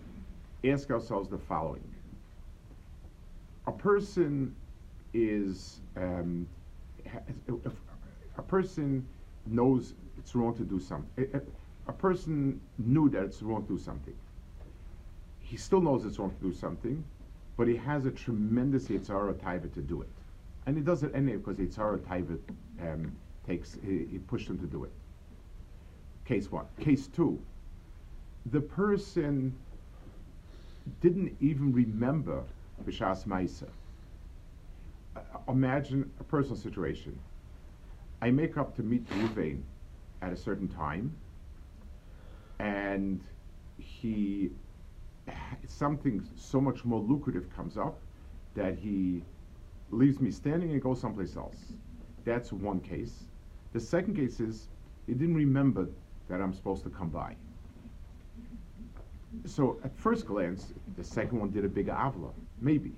ask 0.64 0.90
ourselves 0.90 1.30
the 1.30 1.38
following: 1.38 1.84
A 3.68 3.72
person 3.72 4.56
is 5.14 5.82
um, 5.96 6.48
a 8.38 8.42
person 8.42 9.06
knows 9.46 9.94
it's 10.18 10.36
wrong 10.36 10.56
to 10.56 10.64
do 10.64 10.80
something. 10.80 11.30
A, 11.34 11.42
a, 11.90 11.94
person 11.94 12.62
knew 12.78 13.10
that 13.10 13.24
it's 13.24 13.42
wrong 13.42 13.64
to 13.64 13.74
do 13.74 13.80
something. 13.80 14.16
He 15.40 15.58
still 15.58 15.82
knows 15.82 16.06
it's 16.06 16.20
wrong 16.20 16.32
to 16.32 16.44
do 16.50 16.54
something, 16.54 17.04
but 17.58 17.68
he 17.68 17.76
has 17.76 18.06
a 18.06 18.12
tremendous 18.12 18.88
Yitzhara 18.88 19.34
Taiva 19.34 19.74
to 19.74 19.82
do 19.82 20.02
it. 20.02 20.10
And 20.72 20.78
he 20.78 20.86
does 20.86 21.04
it 21.04 21.12
anyway 21.14 21.36
because 21.36 21.58
Yitzhara 21.58 22.00
Taiva 22.00 22.40
um, 22.82 23.12
takes, 23.46 23.78
he, 23.86 24.08
he 24.10 24.20
pushed 24.20 24.48
him 24.48 24.58
to 24.60 24.66
do 24.66 24.86
it. 24.86 24.92
Case 26.24 26.50
one. 26.50 26.64
Case 26.80 27.08
two, 27.08 27.38
the 28.46 28.62
person 28.62 29.54
didn't 31.02 31.36
even 31.42 31.74
remember 31.74 32.42
Bishas 32.86 33.26
Maisa. 33.26 33.68
Uh, 35.14 35.20
imagine 35.50 36.10
a 36.22 36.24
personal 36.24 36.56
situation. 36.56 37.20
I 38.22 38.32
make 38.32 38.56
up 38.56 38.74
to 38.78 38.82
meet 38.82 39.06
Ruvain 39.10 39.64
at 40.22 40.32
a 40.32 40.38
certain 40.38 40.70
time, 40.70 41.14
and 42.60 43.20
he 43.78 44.52
something 45.68 46.26
so 46.38 46.62
much 46.62 46.86
more 46.86 47.02
lucrative 47.02 47.54
comes 47.54 47.76
up 47.76 48.00
that 48.56 48.78
he 48.78 49.22
leaves 49.92 50.20
me 50.20 50.32
standing 50.32 50.72
and 50.72 50.82
goes 50.82 51.00
someplace 51.00 51.36
else. 51.36 51.58
That's 52.26 52.52
one 52.52 52.80
case. 52.80 53.24
The 53.74 53.80
second 53.80 54.16
case 54.16 54.40
is 54.40 54.68
he 55.08 55.14
didn't 55.14 55.36
remember 55.36 55.88
that 56.30 56.42
I'm 56.42 56.54
supposed 56.54 56.84
to 56.84 56.90
come 56.90 57.10
by. 57.10 57.36
So 59.46 59.78
at 59.84 59.96
first 59.96 60.26
glance, 60.26 60.74
the 60.98 61.04
second 61.04 61.40
one 61.40 61.52
did 61.52 61.66
a 61.66 61.70
big 61.70 61.88
avla, 61.88 62.32
maybe. 62.60 62.94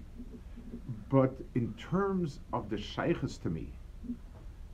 But 1.10 1.34
in 1.56 1.74
terms 1.74 2.40
of 2.52 2.70
the 2.70 2.78
shaykhs 2.78 3.38
to 3.38 3.50
me, 3.50 3.68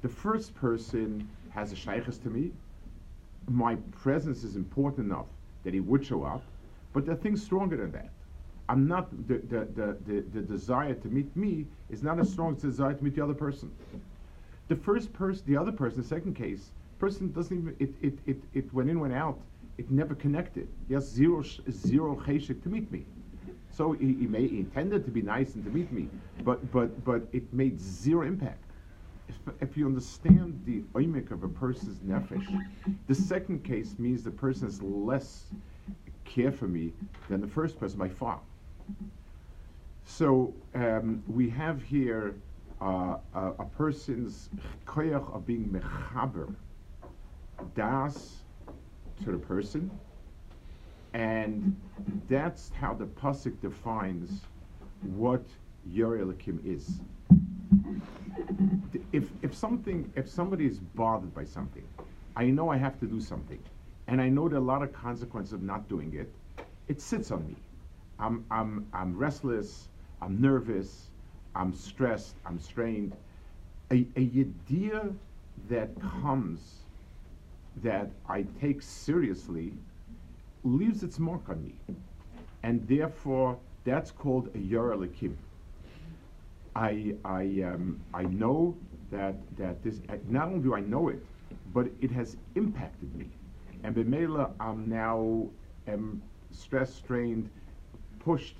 the 0.01 0.09
first 0.09 0.55
person 0.55 1.27
has 1.49 1.71
a 1.71 1.75
shaykhs 1.75 2.17
to 2.19 2.29
me. 2.29 2.51
My 3.47 3.75
presence 3.91 4.43
is 4.43 4.55
important 4.55 5.07
enough 5.07 5.27
that 5.63 5.73
he 5.73 5.79
would 5.79 6.05
show 6.05 6.23
up. 6.23 6.41
But 6.93 7.05
there 7.05 7.13
are 7.13 7.17
things 7.17 7.43
stronger 7.43 7.77
than 7.77 7.91
that. 7.91 8.09
I'm 8.69 8.87
not 8.87 9.09
the, 9.27 9.39
the, 9.39 9.67
the, 9.75 9.97
the, 10.05 10.21
the 10.31 10.41
desire 10.41 10.93
to 10.93 11.07
meet 11.07 11.35
me 11.35 11.65
is 11.89 12.03
not 12.03 12.19
as 12.19 12.31
strong 12.31 12.55
as 12.55 12.61
the 12.61 12.67
desire 12.67 12.93
to 12.93 13.03
meet 13.03 13.15
the 13.15 13.23
other 13.23 13.33
person. 13.33 13.71
The 14.67 14.75
first 14.75 15.11
person, 15.11 15.43
the 15.47 15.57
other 15.57 15.71
person, 15.71 16.03
the 16.03 16.07
second 16.07 16.35
case, 16.35 16.69
person 16.99 17.31
doesn't 17.31 17.57
even 17.57 17.75
it 17.79 17.89
it 18.01 18.19
it, 18.27 18.37
it 18.53 18.71
went 18.71 18.89
in, 18.91 18.99
went 18.99 19.13
out. 19.13 19.39
It 19.79 19.89
never 19.89 20.13
connected. 20.13 20.67
He 20.87 20.93
has 20.93 21.09
zero 21.09 21.43
zero 21.71 22.15
cheshik 22.15 22.61
to 22.61 22.69
meet 22.69 22.91
me. 22.91 23.05
So 23.71 23.93
he, 23.93 24.13
he, 24.13 24.27
may 24.27 24.47
he 24.47 24.59
intended 24.59 25.03
to 25.05 25.11
be 25.11 25.23
nice 25.23 25.55
and 25.55 25.63
to 25.63 25.71
meet 25.71 25.91
me, 25.91 26.07
but 26.43 26.71
but 26.71 27.03
but 27.03 27.23
it 27.31 27.51
made 27.51 27.79
zero 27.81 28.21
impact. 28.27 28.63
If, 29.29 29.35
if 29.61 29.77
you 29.77 29.87
understand 29.87 30.61
the 30.65 30.83
oimik 30.93 31.31
of 31.31 31.43
a 31.43 31.47
person's 31.47 31.97
nefesh, 31.99 32.45
the 33.07 33.15
second 33.15 33.63
case 33.63 33.95
means 33.97 34.21
the 34.23 34.31
person 34.31 34.67
is 34.67 34.79
less 34.83 35.45
care 36.23 36.51
for 36.51 36.67
me 36.67 36.93
than 37.29 37.41
the 37.41 37.47
first 37.47 37.79
person 37.79 37.97
by 37.97 38.09
far. 38.09 38.39
So 40.05 40.53
um, 40.75 41.23
we 41.27 41.49
have 41.49 41.81
here 41.81 42.35
uh, 42.81 43.17
a, 43.33 43.47
a, 43.59 43.65
person's 43.65 44.49
koyach 44.85 45.33
of 45.35 45.45
being 45.45 45.65
mechaber, 45.65 46.53
das 47.75 48.37
to 49.23 49.31
the 49.31 49.37
person, 49.37 49.91
and 51.13 51.75
that's 52.29 52.71
how 52.79 52.93
the 52.93 53.05
pasuk 53.05 53.59
defines 53.61 54.41
what 55.01 55.43
Yorelakim 55.93 56.65
is. 56.65 56.99
If 59.11 59.29
if 59.41 59.55
something 59.55 60.11
if 60.15 60.29
somebody 60.29 60.65
is 60.65 60.79
bothered 60.79 61.33
by 61.35 61.43
something, 61.43 61.83
I 62.35 62.45
know 62.45 62.69
I 62.69 62.77
have 62.77 62.99
to 63.01 63.05
do 63.05 63.19
something 63.19 63.59
and 64.09 64.19
I 64.19 64.27
know 64.27 64.49
there 64.49 64.57
are 64.57 64.61
a 64.61 64.65
lot 64.65 64.81
of 64.81 64.91
consequences 64.91 65.53
of 65.53 65.61
not 65.61 65.87
doing 65.87 66.13
it, 66.15 66.33
it 66.87 66.99
sits 66.99 67.29
on 67.29 67.45
me. 67.47 67.55
I'm, 68.19 68.45
I'm, 68.51 68.87
I'm 68.93 69.17
restless, 69.17 69.87
I'm 70.21 70.39
nervous, 70.41 71.09
I'm 71.55 71.73
stressed, 71.73 72.35
I'm 72.45 72.59
strained. 72.59 73.15
A, 73.91 74.05
a 74.15 74.19
idea 74.19 75.09
that 75.69 75.89
comes 76.01 76.81
that 77.81 78.09
I 78.27 78.45
take 78.59 78.81
seriously 78.81 79.73
leaves 80.63 81.03
its 81.03 81.19
mark 81.19 81.49
on 81.49 81.63
me. 81.63 81.73
And 82.63 82.85
therefore, 82.87 83.57
that's 83.85 84.11
called 84.11 84.47
a 84.47 84.57
Yoralakim. 84.57 85.33
I, 86.75 87.15
I, 87.25 87.63
um, 87.63 87.99
I 88.13 88.23
know 88.23 88.75
that, 89.11 89.35
that 89.57 89.81
this, 89.83 90.01
not 90.27 90.47
only 90.47 90.59
do 90.59 90.75
I 90.75 90.81
know 90.81 91.09
it, 91.09 91.23
but 91.73 91.87
it 92.01 92.11
has 92.11 92.37
impacted 92.55 93.15
me 93.15 93.27
and 93.83 93.95
b'meila 93.95 94.51
I'm 94.59 94.89
now 94.89 95.47
am 95.87 96.21
stressed, 96.51 96.97
strained, 96.97 97.49
pushed. 98.29 98.55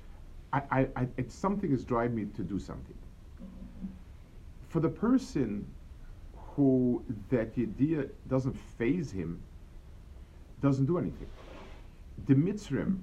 I, 0.52 0.62
I, 0.78 0.80
I, 0.96 1.08
it's 1.16 1.34
something 1.34 1.72
is 1.72 1.84
driving 1.84 2.16
me 2.16 2.24
to 2.36 2.42
do 2.42 2.58
something. 2.58 2.98
For 4.68 4.80
the 4.80 4.88
person 4.88 5.64
who 6.34 7.04
that 7.30 7.52
idea 7.56 8.06
doesn't 8.28 8.56
phase 8.78 9.12
him, 9.12 9.40
doesn't 10.60 10.86
do 10.86 10.98
anything. 10.98 11.28
The 12.26 12.34
Mitzrim, 12.34 12.98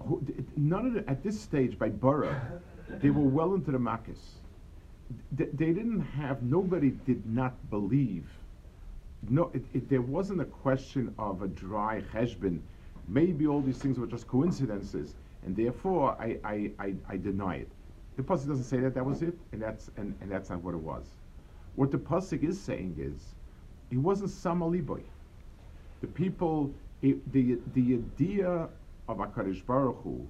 who, 0.00 0.22
none 0.56 0.86
of 0.88 0.92
the, 0.94 1.08
at 1.08 1.22
this 1.22 1.40
stage 1.40 1.78
by 1.78 1.88
Bara, 1.88 2.60
they 3.02 3.10
were 3.10 3.28
well 3.38 3.54
into 3.54 3.70
the 3.70 3.78
Makkis. 3.78 4.22
They, 5.32 5.46
they 5.46 5.72
didn't 5.78 6.02
have, 6.02 6.42
nobody 6.42 6.90
did 6.90 7.24
not 7.26 7.54
believe 7.70 8.26
no, 9.30 9.50
it, 9.54 9.64
it, 9.72 9.88
there 9.88 10.02
wasn't 10.02 10.40
a 10.40 10.44
question 10.44 11.14
of 11.18 11.40
a 11.40 11.48
dry 11.48 12.02
cheshbon. 12.12 12.60
Maybe 13.08 13.46
all 13.46 13.62
these 13.62 13.78
things 13.78 13.98
were 13.98 14.06
just 14.06 14.28
coincidences, 14.28 15.14
and 15.44 15.56
therefore 15.56 16.16
I, 16.20 16.38
I, 16.44 16.70
I, 16.78 16.94
I 17.08 17.16
deny 17.16 17.56
it. 17.56 17.68
The 18.16 18.22
pasuk 18.22 18.48
doesn't 18.48 18.64
say 18.64 18.78
that 18.80 18.94
that 18.94 19.04
was 19.04 19.22
it, 19.22 19.34
and 19.52 19.60
that's 19.60 19.90
and, 19.96 20.14
and 20.20 20.30
that's 20.30 20.50
not 20.50 20.62
what 20.62 20.74
it 20.74 20.80
was. 20.80 21.06
What 21.74 21.90
the 21.90 21.98
pasuk 21.98 22.44
is 22.44 22.60
saying 22.60 22.96
is, 22.98 23.34
it 23.90 23.98
wasn't 23.98 24.30
samaliboy. 24.30 25.02
The 26.00 26.06
people, 26.06 26.72
it, 27.02 27.32
the 27.32 27.58
the 27.74 27.94
idea 27.94 28.68
of 29.08 29.18
Hakadosh 29.18 29.64
Baruch 29.66 30.00
Hu 30.02 30.26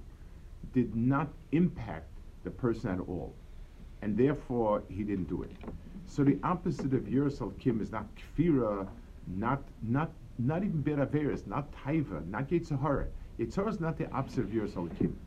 did 0.73 0.95
not 0.95 1.29
impact 1.51 2.07
the 2.43 2.49
person 2.51 2.91
at 2.91 2.99
all, 2.99 3.33
and 4.01 4.17
therefore 4.17 4.83
he 4.89 5.03
didn't 5.03 5.29
do 5.29 5.43
it. 5.43 5.51
So 6.07 6.23
the 6.23 6.37
opposite 6.43 6.93
of 6.93 7.03
Yerusal 7.03 7.57
Kim 7.59 7.81
is 7.81 7.91
not 7.91 8.07
Kfira, 8.15 8.87
not 9.27 9.61
not 9.83 10.11
not 10.37 10.63
even 10.63 10.83
Beraveris, 10.83 11.47
not 11.47 11.71
Taiva, 11.71 12.27
not 12.27 12.49
Yetzirah. 12.49 13.07
Yetzirah 13.39 13.69
is 13.69 13.79
not 13.79 13.97
the 13.97 14.09
opposite 14.11 14.45
of 14.45 14.49
Yerusal 14.51 14.89
Kim. 14.97 15.17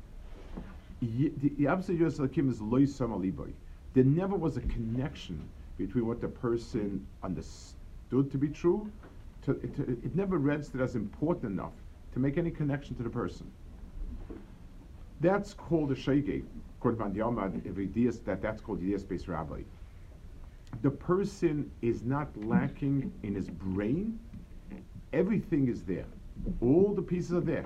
The, 1.00 1.32
the 1.58 1.66
opposite 1.66 2.00
of 2.00 2.12
Yerusal 2.12 2.32
Kim 2.32 2.48
is 2.48 2.60
Loy 2.60 2.82
Samaliboy. 2.82 3.52
There 3.94 4.04
never 4.04 4.36
was 4.36 4.56
a 4.56 4.62
connection 4.62 5.48
between 5.76 6.06
what 6.06 6.20
the 6.20 6.28
person 6.28 7.06
understood 7.22 8.30
to 8.30 8.38
be 8.38 8.48
true. 8.48 8.90
To, 9.42 9.54
to, 9.54 9.82
it 9.82 10.14
never 10.16 10.38
registered 10.38 10.80
as 10.80 10.94
important 10.94 11.52
enough 11.52 11.72
to 12.12 12.18
make 12.18 12.38
any 12.38 12.50
connection 12.50 12.96
to 12.96 13.02
the 13.02 13.10
person. 13.10 13.50
That's 15.20 15.54
called 15.54 15.90
a 15.92 15.94
shege. 15.94 16.44
according 16.78 17.14
to 17.14 17.20
Yomad, 17.20 17.64
if 17.66 18.24
that 18.24 18.40
that's 18.40 18.60
called 18.60 18.80
Yiddias 18.80 19.04
Beis 19.04 19.28
Rabbi. 19.28 19.62
The 20.82 20.90
person 20.90 21.70
is 21.82 22.02
not 22.02 22.28
lacking 22.44 23.12
in 23.22 23.34
his 23.34 23.48
brain. 23.48 24.18
Everything 25.12 25.68
is 25.68 25.82
there. 25.82 26.04
All 26.60 26.92
the 26.94 27.02
pieces 27.02 27.32
are 27.32 27.40
there. 27.40 27.64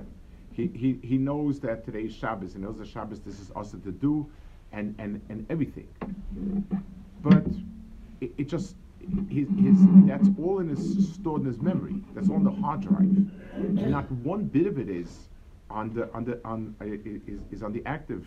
He, 0.53 0.67
he, 0.75 0.99
he 1.03 1.19
knows 1.19 1.61
that 1.61 1.85
today 1.85 2.03
is 2.03 2.15
Shabbos, 2.15 2.53
he 2.55 2.59
knows 2.61 2.79
that 2.79 2.89
Shabbos 2.89 3.21
this 3.21 3.41
is 3.41 3.51
also 3.51 3.79
to 3.79 3.91
do, 3.91 4.27
and, 4.73 4.95
and, 4.99 5.21
and 5.29 5.47
everything. 5.51 5.89
But 7.23 7.47
it, 8.21 8.33
it 8.39 8.49
just, 8.49 8.77
his, 9.29 9.49
his, 9.59 9.79
that's 10.07 10.29
all 10.39 10.61
in 10.61 10.69
his, 10.69 11.15
stored 11.15 11.43
in 11.43 11.47
his 11.47 11.61
memory. 11.61 11.97
That's 12.15 12.31
on 12.31 12.45
the 12.45 12.51
hard 12.51 12.83
drive. 12.83 13.01
And 13.55 13.91
not 13.91 14.11
one 14.11 14.45
bit 14.45 14.67
of 14.67 14.79
it 14.79 14.89
is 14.89 15.29
on 15.71 15.93
the, 15.95 16.13
on 16.13 16.25
the, 16.25 16.41
on, 16.45 16.75
uh, 16.81 16.85
is, 16.87 17.41
is 17.51 17.63
on 17.63 17.73
the 17.73 17.83
active 17.87 18.27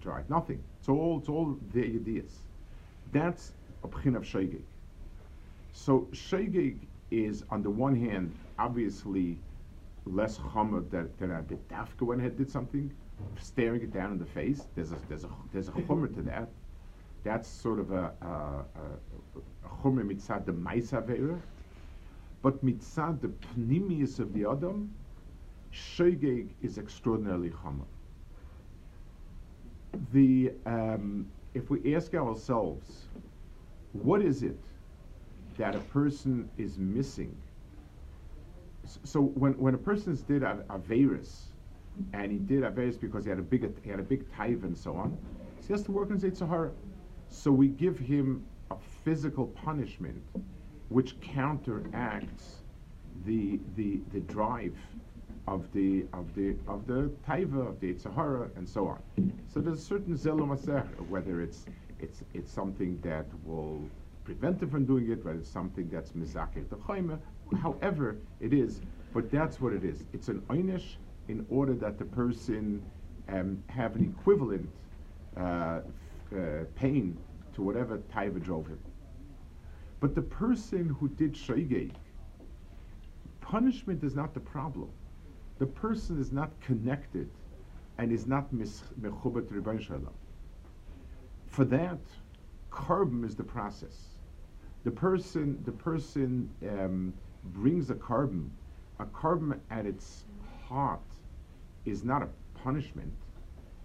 drive. 0.00 0.28
Nothing. 0.30 0.62
It's 0.80 0.88
all, 0.88 1.18
it's 1.18 1.28
all 1.28 1.56
the 1.72 1.84
ideas. 1.84 2.40
That's 3.12 3.52
a 3.84 3.88
pchin 3.88 4.16
of 4.16 4.22
shegeg. 4.22 4.62
So 5.72 6.08
shegeg 6.12 6.78
is, 7.10 7.44
on 7.50 7.62
the 7.62 7.70
one 7.70 7.94
hand, 7.94 8.34
obviously 8.58 9.38
less 10.06 10.38
chomer 10.38 10.88
than, 10.90 11.10
a 11.30 11.42
dafka 11.42 12.02
when 12.02 12.20
he 12.20 12.28
did 12.28 12.50
something, 12.50 12.92
staring 13.38 13.82
it 13.82 13.92
down 13.92 14.12
in 14.12 14.18
the 14.18 14.26
face. 14.26 14.66
There's 14.74 14.92
a, 14.92 14.98
there's 15.08 15.24
a, 15.24 15.30
there's 15.52 15.68
a 15.68 15.72
chomer 15.72 16.12
to 16.14 16.22
that. 16.22 16.48
That's 17.24 17.48
sort 17.48 17.80
of 17.80 17.90
a, 17.90 18.12
a, 18.22 18.64
chomer 19.82 20.04
mitzad 20.04 20.46
the 20.46 20.52
maisa 20.52 21.40
But 22.42 22.64
mitzad 22.64 23.20
the 23.20 23.32
pnimius 23.58 24.20
of 24.20 24.32
the 24.32 24.48
adam, 24.48 24.94
shegeg 25.72 26.50
is 26.62 26.78
extraordinarily 26.78 27.50
chomer. 27.50 27.84
The, 30.12 30.52
um, 30.66 31.26
if 31.54 31.70
we 31.70 31.94
ask 31.96 32.14
ourselves, 32.14 33.08
what 33.92 34.22
is 34.22 34.42
it 34.42 34.58
that 35.56 35.74
a 35.74 35.80
person 35.80 36.48
is 36.58 36.78
missing? 36.78 37.34
So 39.04 39.20
when, 39.22 39.52
when 39.58 39.74
a 39.74 39.78
person 39.78 40.18
did 40.26 40.42
a, 40.42 40.64
virus, 40.78 41.52
and 42.12 42.30
he 42.30 42.38
did 42.38 42.62
a 42.62 42.70
virus 42.70 42.96
because 42.96 43.24
he 43.24 43.30
had 43.30 43.38
a 43.38 43.42
big 43.42 43.82
he 43.82 43.90
had 43.90 44.00
a 44.00 44.02
big 44.02 44.30
taiva 44.30 44.64
and 44.64 44.76
so 44.76 44.94
on, 44.94 45.16
so 45.60 45.66
he 45.66 45.72
has 45.72 45.82
to 45.84 45.92
work 45.92 46.10
in 46.10 46.34
Sahara. 46.34 46.70
So 47.28 47.50
we 47.50 47.68
give 47.68 47.98
him 47.98 48.44
a 48.70 48.76
physical 49.04 49.46
punishment, 49.46 50.22
which 50.88 51.20
counteracts 51.20 52.62
the 53.24 53.58
the 53.76 54.00
the 54.12 54.20
drive 54.20 54.76
of 55.48 55.72
the 55.72 56.06
of 56.12 56.34
the 56.34 56.56
of 56.68 56.86
the 56.86 57.10
taiva 57.26 57.66
of 57.66 57.80
the 57.80 57.96
Sahara 57.98 58.50
and 58.56 58.68
so 58.68 58.86
on. 58.86 59.02
So 59.48 59.60
there's 59.60 59.78
a 59.78 59.82
certain 59.82 60.14
zelum 60.14 60.50
whether 61.08 61.40
it's 61.40 61.66
it's 61.98 62.22
it's 62.34 62.52
something 62.52 63.00
that 63.02 63.26
will 63.44 63.80
prevent 64.24 64.60
him 64.60 64.68
from 64.70 64.84
doing 64.84 65.10
it, 65.10 65.24
whether 65.24 65.38
it's 65.38 65.48
something 65.48 65.88
that's 65.88 66.12
mizakeh 66.12 66.68
the 66.68 66.76
however 67.54 68.16
it 68.40 68.52
is, 68.52 68.80
but 69.12 69.30
that's 69.30 69.60
what 69.60 69.72
it 69.72 69.84
is. 69.84 70.04
It's 70.12 70.28
an 70.28 70.40
einish 70.48 70.96
in 71.28 71.46
order 71.48 71.74
that 71.74 71.98
the 71.98 72.04
person 72.04 72.82
um, 73.28 73.62
have 73.68 73.96
an 73.96 74.14
equivalent 74.18 74.68
uh, 75.36 75.40
uh, 75.40 75.80
pain 76.74 77.18
to 77.54 77.62
whatever 77.62 77.98
taiva 78.14 78.42
drove 78.42 78.66
him. 78.66 78.78
But 80.00 80.14
the 80.14 80.22
person 80.22 80.88
who 81.00 81.08
did 81.08 81.34
shogeg, 81.34 81.92
punishment 83.40 84.04
is 84.04 84.14
not 84.14 84.34
the 84.34 84.40
problem. 84.40 84.90
The 85.58 85.66
person 85.66 86.20
is 86.20 86.32
not 86.32 86.50
connected 86.60 87.30
and 87.98 88.12
is 88.12 88.26
not 88.26 88.52
mechubat 88.54 89.50
Rebbein 89.50 89.80
Shalom. 89.80 90.10
For 91.46 91.64
that, 91.64 91.98
korban 92.70 93.24
is 93.24 93.34
the 93.34 93.44
process. 93.44 94.16
The 94.84 94.90
person, 94.90 95.58
the 95.64 95.72
person 95.72 96.50
um, 96.68 97.14
brings 97.52 97.90
a 97.90 97.94
carbon, 97.94 98.50
A 98.98 99.06
carbon 99.06 99.60
at 99.70 99.86
its 99.86 100.24
heart 100.68 101.00
is 101.84 102.04
not 102.04 102.22
a 102.22 102.28
punishment. 102.54 103.12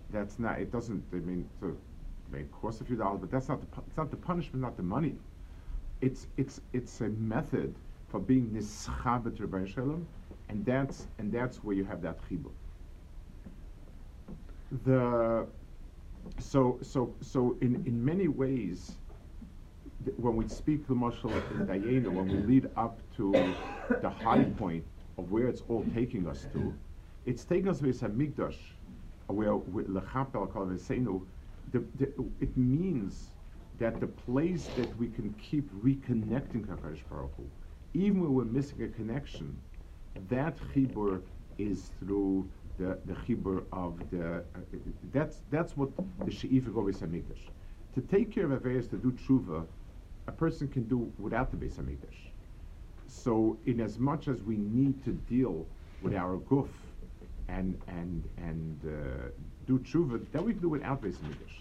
That's 0.10 0.40
not. 0.40 0.60
It 0.60 0.72
doesn't. 0.72 1.04
I 1.14 1.18
mean, 1.18 1.50
so, 1.60 1.68
it 1.70 1.78
may 2.32 2.44
cost 2.52 2.82
a 2.82 2.86
few 2.86 2.96
dollars, 2.96 3.20
but 3.22 3.32
that's 3.32 3.48
not 3.50 3.62
the. 3.62 3.82
It's 3.88 3.98
not 3.98 4.10
the 4.12 4.18
punishment, 4.18 4.62
not 4.62 4.78
the 4.78 4.84
money. 4.84 5.16
It's 6.02 6.28
it's 6.38 6.62
it's 6.74 7.02
a 7.02 7.10
method 7.10 7.76
for 8.08 8.20
being 8.20 8.50
nischabet 8.50 9.38
Rebbein 9.40 9.68
Shalom, 9.68 10.08
and 10.50 10.66
that's 10.66 11.08
and 11.20 11.32
that's 11.32 11.64
where 11.64 11.76
you 11.76 11.86
have 11.86 12.02
that 12.02 12.20
chibur. 12.28 12.52
The 14.84 15.48
so 16.40 16.80
so 16.82 17.16
so 17.22 17.58
in 17.62 17.84
in 17.86 18.04
many 18.04 18.28
ways, 18.28 18.98
when 20.18 20.36
we 20.36 20.48
speak 20.48 20.88
the 20.88 20.94
mashal 20.94 21.32
in 21.52 21.68
Dayenu, 21.68 22.12
when 22.12 22.28
we 22.28 22.38
lead 22.54 22.70
up 22.76 23.00
to 23.18 23.32
the 24.02 24.10
high 24.10 24.44
point 24.44 24.84
of 25.18 25.32
where 25.32 25.48
it's 25.48 25.62
all 25.68 25.86
taking 25.94 26.28
us 26.28 26.48
to, 26.54 26.74
it's 27.26 27.44
taking 27.44 27.70
us 27.70 27.80
to 27.80 27.90
a 27.90 27.94
Hamikdash, 27.94 28.58
where 29.28 29.54
lechapel 29.54 30.52
kol 30.52 30.72
It 32.40 32.58
means 32.58 33.32
that 33.80 34.00
the 34.00 34.08
place 34.08 34.68
that 34.76 34.96
we 34.98 35.08
can 35.08 35.34
keep 35.34 35.72
reconnecting 35.84 36.66
Hakadosh 36.68 37.02
Baruch 37.10 37.32
Hu, 37.38 37.44
even 37.94 38.22
when 38.22 38.34
we're 38.34 38.46
missing 38.46 38.84
a 38.84 38.88
connection, 38.88 39.58
that 40.30 40.58
chibur 40.74 41.22
is 41.58 41.92
through 42.00 42.50
the, 42.78 42.98
the 43.06 43.14
chibur 43.14 43.64
of 43.72 44.00
the, 44.10 44.38
uh, 44.38 44.42
that's, 45.14 45.42
that's 45.52 45.78
what 45.78 45.90
the 46.26 46.32
she'if 46.32 46.68
of 46.68 46.74
Beis 46.74 47.00
HaMikdash. 47.00 47.50
To 47.96 48.02
take 48.02 48.32
care 48.32 48.46
of 48.46 48.52
affairs, 48.52 48.88
to 48.90 48.98
do 48.98 49.12
tshuva, 49.12 49.66
a 50.32 50.36
person 50.46 50.68
can 50.76 50.84
do 50.94 51.00
without 51.20 51.48
the 51.52 51.58
Beis 51.58 51.76
HaMikdash. 51.82 52.22
So 53.08 53.58
in 53.66 53.82
as 53.82 54.00
much 54.00 54.28
as 54.34 54.42
we 54.52 54.58
need 54.58 55.04
to 55.08 55.12
deal 55.36 55.56
with 56.02 56.16
our 56.16 56.38
guf 56.50 56.70
and, 57.58 57.70
and, 58.00 58.24
and 58.38 58.78
uh, 58.86 59.30
do 59.68 59.80
tshuva, 59.80 60.16
that 60.32 60.44
we 60.44 60.54
can 60.54 60.62
do 60.62 60.70
without 60.70 61.02
Beis 61.04 61.18
HaMikdash. 61.22 61.58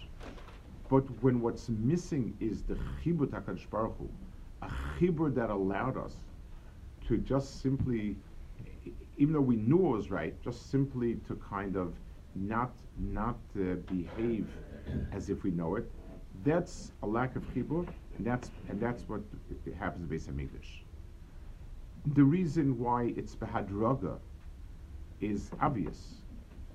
But 0.89 1.03
when 1.23 1.41
what's 1.41 1.67
missing 1.69 2.25
is 2.39 2.63
the 2.63 2.77
chibur 2.99 3.27
HaKadosh 3.27 3.69
Baruch 3.69 3.97
Hu, 3.99 4.09
a 4.61 4.69
chibur 4.97 5.33
that 5.35 5.49
allowed 5.49 5.97
us 5.97 6.15
to 7.07 7.17
just 7.17 7.61
simply 7.61 8.15
even 9.17 9.33
though 9.33 9.47
we 9.53 9.55
knew 9.55 9.77
it 9.77 9.97
was 9.97 10.09
right, 10.09 10.33
just 10.41 10.71
simply 10.71 11.15
to 11.27 11.35
kind 11.35 11.75
of 11.75 11.93
not 12.35 12.71
not 12.97 13.37
uh, 13.55 13.75
behave 13.95 14.47
as 15.11 15.29
if 15.29 15.43
we 15.43 15.51
know 15.51 15.75
it. 15.75 15.87
That's 16.43 16.91
a 17.03 17.07
lack 17.07 17.35
of 17.35 17.43
chibur, 17.53 17.85
and 18.21 18.27
that's 18.27 18.51
and 18.69 18.79
that's 18.79 19.09
what 19.09 19.21
happens 19.79 20.07
based 20.07 20.29
on 20.29 20.39
English. 20.39 20.83
The 22.13 22.23
reason 22.23 22.77
why 22.77 23.13
it's 23.17 23.35
behadraga 23.35 24.19
is 25.21 25.49
obvious, 25.59 26.21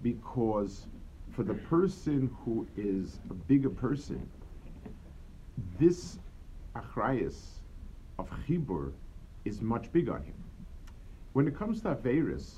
because 0.03 0.89
for 1.31 1.45
the 1.45 1.55
person 1.55 2.35
who 2.41 2.67
is 2.77 3.21
a 3.31 3.35
bigger 3.35 3.71
person, 3.71 4.29
this 5.79 6.19
achrayas 6.75 7.61
of 8.19 8.29
chibur 8.45 8.91
is 9.45 9.61
much 9.61 9.93
bigger 9.93 10.15
on 10.15 10.23
him. 10.25 10.35
When 11.35 11.47
it 11.47 11.57
comes 11.57 11.81
to 11.83 11.95
Averis, 11.95 12.55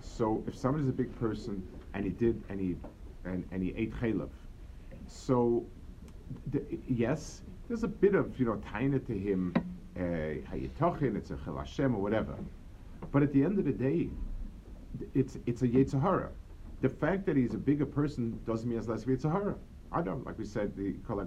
so 0.00 0.44
if 0.46 0.56
somebody's 0.56 0.88
a 0.88 0.92
big 0.92 1.18
person 1.18 1.66
and 1.94 2.04
he 2.04 2.10
did 2.10 2.40
and 2.48 2.60
he 2.60 2.76
and, 3.24 3.44
and 3.50 3.64
he 3.64 3.74
ate 3.76 3.92
chaylev, 3.94 4.28
so 5.08 5.66
the, 6.50 6.62
yes, 6.88 7.42
there's 7.68 7.84
a 7.84 7.88
bit 7.88 8.14
of 8.14 8.38
you 8.38 8.46
know 8.46 8.60
taina 8.72 9.04
to 9.06 9.18
him, 9.18 9.54
hayitochin, 9.96 11.14
uh, 11.14 11.18
it's 11.18 11.30
a 11.30 11.38
chel 11.44 11.56
Hashem 11.56 11.94
or 11.94 12.02
whatever, 12.02 12.34
but 13.12 13.22
at 13.22 13.32
the 13.32 13.42
end 13.42 13.58
of 13.58 13.64
the 13.64 13.72
day, 13.72 14.08
it's 15.14 15.38
it's 15.46 15.62
a 15.62 15.68
yetzahara. 15.68 16.28
The 16.80 16.88
fact 16.88 17.26
that 17.26 17.36
he's 17.36 17.54
a 17.54 17.58
bigger 17.58 17.86
person 17.86 18.38
doesn't 18.46 18.68
mean 18.68 18.78
he's 18.78 18.88
less 18.88 19.02
of 19.02 19.08
yetzahara. 19.08 19.56
I 19.90 20.02
don't 20.02 20.24
like 20.26 20.38
we 20.38 20.44
said 20.44 20.76
the 20.76 20.92
kol 21.06 21.24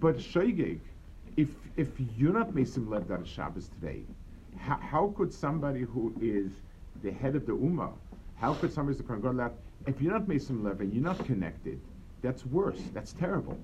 But 0.00 0.16
shogeg 0.16 0.78
if 1.36 1.48
if 1.76 1.88
you're 2.16 2.32
not 2.32 2.52
Mesim 2.52 2.88
Lev 2.88 3.08
that 3.08 3.26
Shabbos 3.26 3.68
today, 3.68 4.02
how, 4.56 4.76
how, 4.76 5.14
could 5.16 5.32
somebody 5.32 5.80
who 5.82 6.14
is 6.20 6.52
the 7.02 7.10
head 7.10 7.34
of 7.34 7.46
the 7.46 7.52
Ummah, 7.52 7.92
how 8.36 8.54
could 8.54 8.72
somebody 8.72 8.96
who's 8.96 9.06
the 9.06 9.20
Kohen 9.20 9.50
if 9.86 10.00
you're 10.00 10.12
not 10.12 10.26
Mesim 10.26 10.64
Lev 10.64 10.80
and 10.80 10.92
you're 10.92 11.02
not 11.02 11.24
connected, 11.24 11.80
that's 12.24 12.46
worse. 12.46 12.80
That's 12.94 13.12
terrible. 13.12 13.58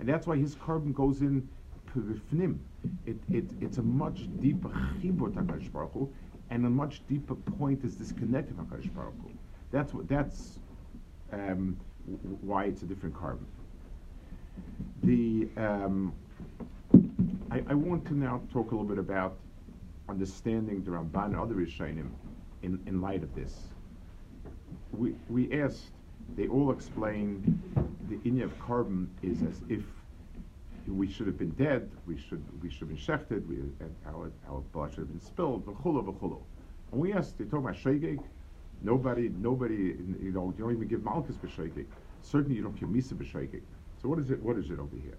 And 0.00 0.08
that's 0.08 0.26
why 0.26 0.36
his 0.36 0.56
carbon 0.56 0.92
goes 0.92 1.20
in 1.20 1.48
p'vifnim. 1.94 2.58
It, 3.06 3.16
it, 3.30 3.44
it's 3.60 3.78
a 3.78 3.82
much 3.82 4.28
deeper 4.40 4.68
chibur 5.00 5.32
to 5.32 5.70
Baruch 5.70 6.10
and 6.50 6.66
a 6.66 6.70
much 6.70 7.06
deeper 7.08 7.36
point 7.36 7.84
is 7.84 7.94
disconnected 7.94 8.56
HaKadosh 8.56 8.92
Baruch 8.94 9.14
Hu. 9.22 9.30
That's, 9.70 9.94
what, 9.94 10.08
that's 10.08 10.58
um, 11.32 11.76
why 12.40 12.64
it's 12.64 12.82
a 12.82 12.86
different 12.86 13.14
carbon. 13.14 13.46
The 15.04 15.48
um, 15.56 16.12
I, 17.50 17.62
I, 17.68 17.74
want 17.74 18.04
to 18.06 18.14
now 18.14 18.40
talk 18.52 18.72
a 18.72 18.74
little 18.74 18.88
bit 18.88 18.98
about 18.98 19.36
understanding 20.08 20.82
the 20.84 20.90
Ramban 20.92 21.26
and 21.26 21.36
other 21.36 21.54
Rishonim 21.54 22.10
in, 22.62 22.80
in 22.86 23.00
light 23.00 23.22
of 23.22 23.34
this. 23.34 23.54
we, 24.92 25.14
we 25.28 25.60
asked, 25.60 25.90
they 26.36 26.48
all 26.48 26.70
explain 26.72 27.60
the 28.08 28.16
inya 28.28 28.44
of 28.44 28.58
korban 28.58 29.06
is 29.22 29.42
as 29.42 29.60
if 29.68 29.82
we 30.86 31.08
should 31.10 31.26
have 31.26 31.38
been 31.38 31.50
dead, 31.50 31.90
we 32.06 32.18
should 32.18 32.42
we 32.62 32.68
should 32.68 32.80
have 32.80 32.88
been 32.88 32.98
shechted, 32.98 33.46
we, 33.46 33.58
our, 34.06 34.30
our 34.48 34.60
blood 34.72 34.90
should 34.90 35.00
have 35.00 35.10
been 35.10 35.20
spilled, 35.20 35.64
v'chulu 35.64 36.04
v'chulu. 36.04 36.38
And 36.92 37.00
we 37.00 37.12
asked, 37.12 37.38
they 37.38 37.44
talk 37.44 37.60
about 37.60 37.74
shegeg, 37.74 38.22
nobody, 38.82 39.30
nobody, 39.30 39.96
you 40.20 40.32
know, 40.34 40.52
you 40.56 40.64
don't 40.64 40.72
even 40.72 40.88
give 40.88 41.02
malchus 41.02 41.36
b'shegeg. 41.36 41.86
Certainly 42.22 42.56
you 42.56 42.62
don't 42.62 42.78
give 42.78 42.88
misa 42.88 43.14
b'shegeg. 43.14 43.62
So 44.00 44.08
what 44.08 44.18
is 44.18 44.30
it, 44.30 44.42
what 44.42 44.58
is 44.58 44.70
it 44.70 44.78
over 44.78 44.96
here? 45.02 45.16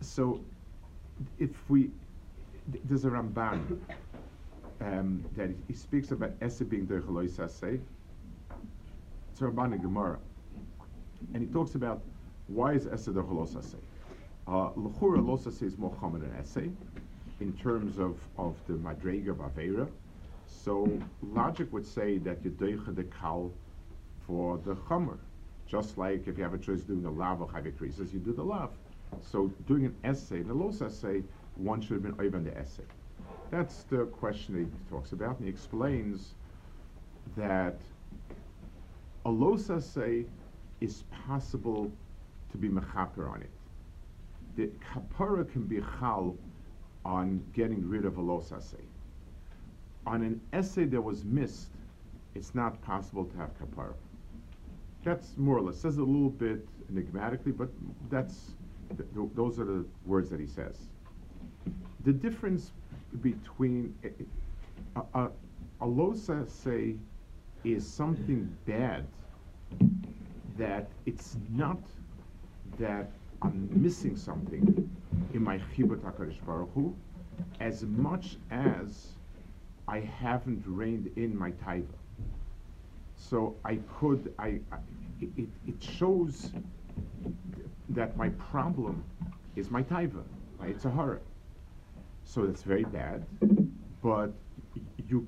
So 0.00 0.40
if 1.38 1.50
we, 1.68 1.90
there's 2.84 3.04
a 3.04 3.10
Ramban 3.10 3.78
um, 4.80 5.24
that 5.36 5.50
he 5.68 5.74
speaks 5.74 6.10
about 6.10 6.32
Ese 6.40 6.60
being 6.60 6.86
Derechaloy 6.86 7.30
Saseh. 7.30 7.80
It's 9.36 9.42
a 9.42 9.48
Gemara. 9.50 10.18
And 11.34 11.46
he 11.46 11.52
talks 11.52 11.74
about 11.74 12.00
why 12.46 12.72
is 12.72 12.86
Ese 12.86 13.08
Derechaloy 13.08 13.46
Saseh? 13.46 13.76
Uh, 14.48 14.70
L'chura 14.76 15.22
Lo 15.22 15.36
Saseh 15.36 15.64
is 15.64 15.76
more 15.76 15.94
common 16.00 16.22
than 16.22 16.34
Ese 16.40 16.70
in 17.40 17.52
terms 17.52 17.98
of, 17.98 18.16
of 18.38 18.54
the 18.66 18.72
Madrega 18.72 19.32
of 19.32 19.36
Avera. 19.36 19.86
So 20.46 20.88
logic 21.22 21.70
would 21.74 21.86
say 21.86 22.16
that 22.16 22.42
you 22.46 22.50
doicha 22.50 22.94
the 22.94 23.04
kal 23.04 23.52
for 24.26 24.56
the 24.64 24.74
chomer. 24.74 25.18
Just 25.66 25.98
like 25.98 26.26
if 26.26 26.38
you 26.38 26.42
have 26.42 26.54
a 26.54 26.58
choice 26.58 26.80
doing 26.80 27.02
the 27.02 27.10
lav 27.10 27.42
or 27.42 27.48
creases, 27.76 28.14
you 28.14 28.20
do 28.20 28.32
the 28.32 28.42
lav. 28.42 28.70
So 29.20 29.52
doing 29.68 29.84
an 29.84 29.94
essay, 30.02 30.44
the 30.44 30.54
los 30.54 30.80
essay, 30.80 31.22
one 31.56 31.82
should 31.82 32.02
have 32.02 32.02
been 32.02 32.26
over 32.26 32.38
the 32.38 32.56
essay. 32.56 32.84
That's 33.50 33.82
the 33.82 34.06
question 34.06 34.56
he 34.56 34.90
talks 34.90 35.12
about, 35.12 35.36
and 35.36 35.44
he 35.44 35.50
explains 35.50 36.32
that 37.36 37.76
a 39.26 39.30
los 39.30 39.70
essay 39.70 40.24
is 40.80 41.02
possible 41.26 41.90
to 42.52 42.56
be 42.56 42.68
mechaper 42.68 43.28
on 43.28 43.42
it. 43.42 43.50
The 44.54 44.70
kapara 44.94 45.50
can 45.50 45.64
be 45.64 45.82
chal 45.98 46.36
on 47.04 47.42
getting 47.52 47.88
rid 47.88 48.04
of 48.04 48.18
a 48.18 48.20
los 48.20 48.52
essay. 48.52 48.84
On 50.06 50.22
an 50.22 50.40
essay 50.52 50.84
that 50.84 51.00
was 51.00 51.24
missed, 51.24 51.70
it's 52.36 52.54
not 52.54 52.80
possible 52.82 53.24
to 53.24 53.36
have 53.36 53.50
kapara. 53.58 53.94
That's 55.02 55.36
more 55.36 55.58
or 55.58 55.62
less 55.62 55.78
says 55.78 55.96
a 55.98 56.04
little 56.04 56.30
bit 56.30 56.64
enigmatically, 56.88 57.50
but 57.50 57.68
that's 58.08 58.54
th- 58.96 59.10
th- 59.12 59.28
those 59.34 59.58
are 59.58 59.64
the 59.64 59.84
words 60.04 60.30
that 60.30 60.38
he 60.38 60.46
says. 60.46 60.76
The 62.04 62.12
difference 62.12 62.70
between 63.22 63.92
eh, 64.04 64.08
eh, 64.20 65.02
a, 65.14 65.18
a, 65.18 65.30
a 65.80 65.86
losa 65.86 66.48
say 66.48 66.94
is 67.66 67.84
something 67.86 68.56
bad 68.64 69.04
that 70.56 70.88
it's 71.04 71.36
not 71.50 71.80
that 72.78 73.10
I'm 73.42 73.68
missing 73.72 74.16
something 74.16 74.88
in 75.34 75.42
my 75.42 75.58
chibut 75.58 76.00
HaKadosh 76.00 76.44
Baruch 76.46 76.70
Hu, 76.74 76.94
as 77.60 77.82
much 77.82 78.36
as 78.50 79.08
I 79.88 79.98
haven't 80.00 80.62
reined 80.64 81.10
in 81.16 81.36
my 81.36 81.50
taiva. 81.50 81.86
So 83.16 83.56
I 83.64 83.78
could, 83.98 84.32
I, 84.38 84.60
I 84.70 84.78
it, 85.20 85.48
it 85.66 85.82
shows 85.82 86.52
that 87.90 88.16
my 88.16 88.28
problem 88.30 89.02
is 89.56 89.70
my 89.70 89.82
taiva, 89.82 90.22
my 90.60 90.72
horror. 90.90 91.20
So 92.24 92.46
that's 92.46 92.62
very 92.62 92.84
bad, 92.84 93.24
but 94.02 94.32
you, 95.08 95.26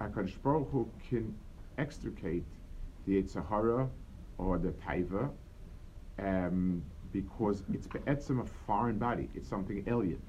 Akadosh 0.00 0.34
Baruch 0.42 0.70
Hu 0.70 0.88
can 1.08 1.34
extricate 1.78 2.44
the 3.06 3.22
Yitzhahara 3.22 3.88
or 4.38 4.58
the 4.58 4.70
taiva 4.70 5.30
um, 6.18 6.82
because 7.12 7.62
it's 7.72 7.86
be'etzim 7.86 8.40
a 8.40 8.44
foreign 8.66 8.98
body. 8.98 9.28
It's 9.34 9.48
something 9.48 9.84
alien. 9.86 10.20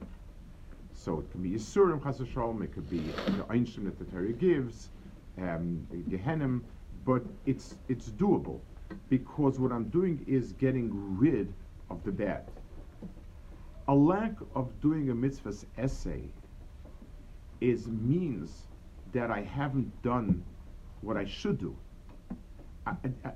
So 0.93 1.19
it 1.19 1.31
can 1.31 1.41
be 1.41 1.51
Yisurim 1.51 2.03
Chas 2.03 2.19
it 2.19 2.73
could 2.73 2.89
be 2.89 2.97
the 2.99 3.43
einshim 3.43 3.85
that 3.85 3.97
the 3.99 4.05
Torah 4.05 4.33
gives, 4.33 4.89
um, 5.37 5.87
Gehenim, 6.09 6.61
but 7.05 7.23
it's 7.45 7.75
it's 7.87 8.09
doable 8.09 8.59
because 9.09 9.59
what 9.59 9.71
I'm 9.71 9.85
doing 9.85 10.23
is 10.27 10.53
getting 10.53 11.17
rid 11.17 11.53
of 11.89 12.03
the 12.03 12.11
bad. 12.11 12.43
A 13.87 13.95
lack 13.95 14.33
of 14.55 14.79
doing 14.81 15.09
a 15.09 15.15
mitzvah's 15.15 15.65
essay 15.77 16.21
is 17.61 17.87
means 17.87 18.67
that 19.13 19.31
I 19.31 19.41
haven't 19.41 20.03
done 20.03 20.43
what 21.01 21.17
I 21.17 21.25
should 21.25 21.59
do. 21.59 21.75
I, 22.85 22.91
I, 23.25 23.31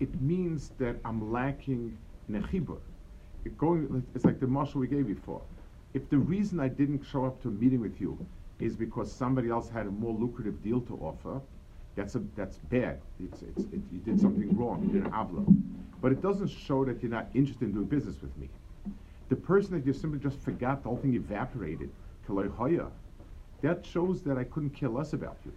it 0.00 0.20
means 0.20 0.70
that 0.78 0.96
I'm 1.04 1.32
lacking 1.32 1.96
nechibur. 2.30 2.78
It 3.44 3.56
going, 3.58 4.04
it's 4.14 4.24
like 4.24 4.40
the 4.40 4.46
marshal 4.46 4.80
we 4.80 4.86
gave 4.86 5.06
before. 5.06 5.42
If 5.94 6.08
the 6.08 6.18
reason 6.18 6.60
I 6.60 6.68
didn't 6.68 7.04
show 7.04 7.24
up 7.24 7.42
to 7.42 7.48
a 7.48 7.50
meeting 7.50 7.80
with 7.80 8.00
you 8.00 8.18
is 8.58 8.76
because 8.76 9.10
somebody 9.10 9.50
else 9.50 9.68
had 9.68 9.86
a 9.86 9.90
more 9.90 10.14
lucrative 10.14 10.62
deal 10.62 10.80
to 10.82 10.94
offer, 10.96 11.40
that's 11.96 12.14
a, 12.14 12.22
that's 12.36 12.58
bad. 12.70 13.00
It's, 13.18 13.42
it's, 13.42 13.64
it, 13.72 13.80
you 13.90 13.98
did 14.04 14.20
something 14.20 14.56
wrong. 14.56 14.88
You 14.92 15.00
did 15.00 15.10
avlo. 15.12 15.44
But 16.00 16.12
it 16.12 16.22
doesn't 16.22 16.48
show 16.48 16.84
that 16.84 17.02
you're 17.02 17.10
not 17.10 17.28
interested 17.34 17.68
in 17.68 17.72
doing 17.72 17.86
business 17.86 18.16
with 18.22 18.36
me. 18.38 18.48
The 19.28 19.36
person 19.36 19.72
that 19.74 19.86
you 19.86 19.92
simply 19.92 20.18
just 20.18 20.38
forgot, 20.38 20.82
the 20.82 20.88
whole 20.88 20.98
thing 20.98 21.14
evaporated, 21.14 21.90
that 23.62 23.84
shows 23.84 24.22
that 24.22 24.38
I 24.38 24.44
couldn't 24.44 24.70
care 24.70 24.88
less 24.88 25.12
about 25.12 25.36
you. 25.44 25.52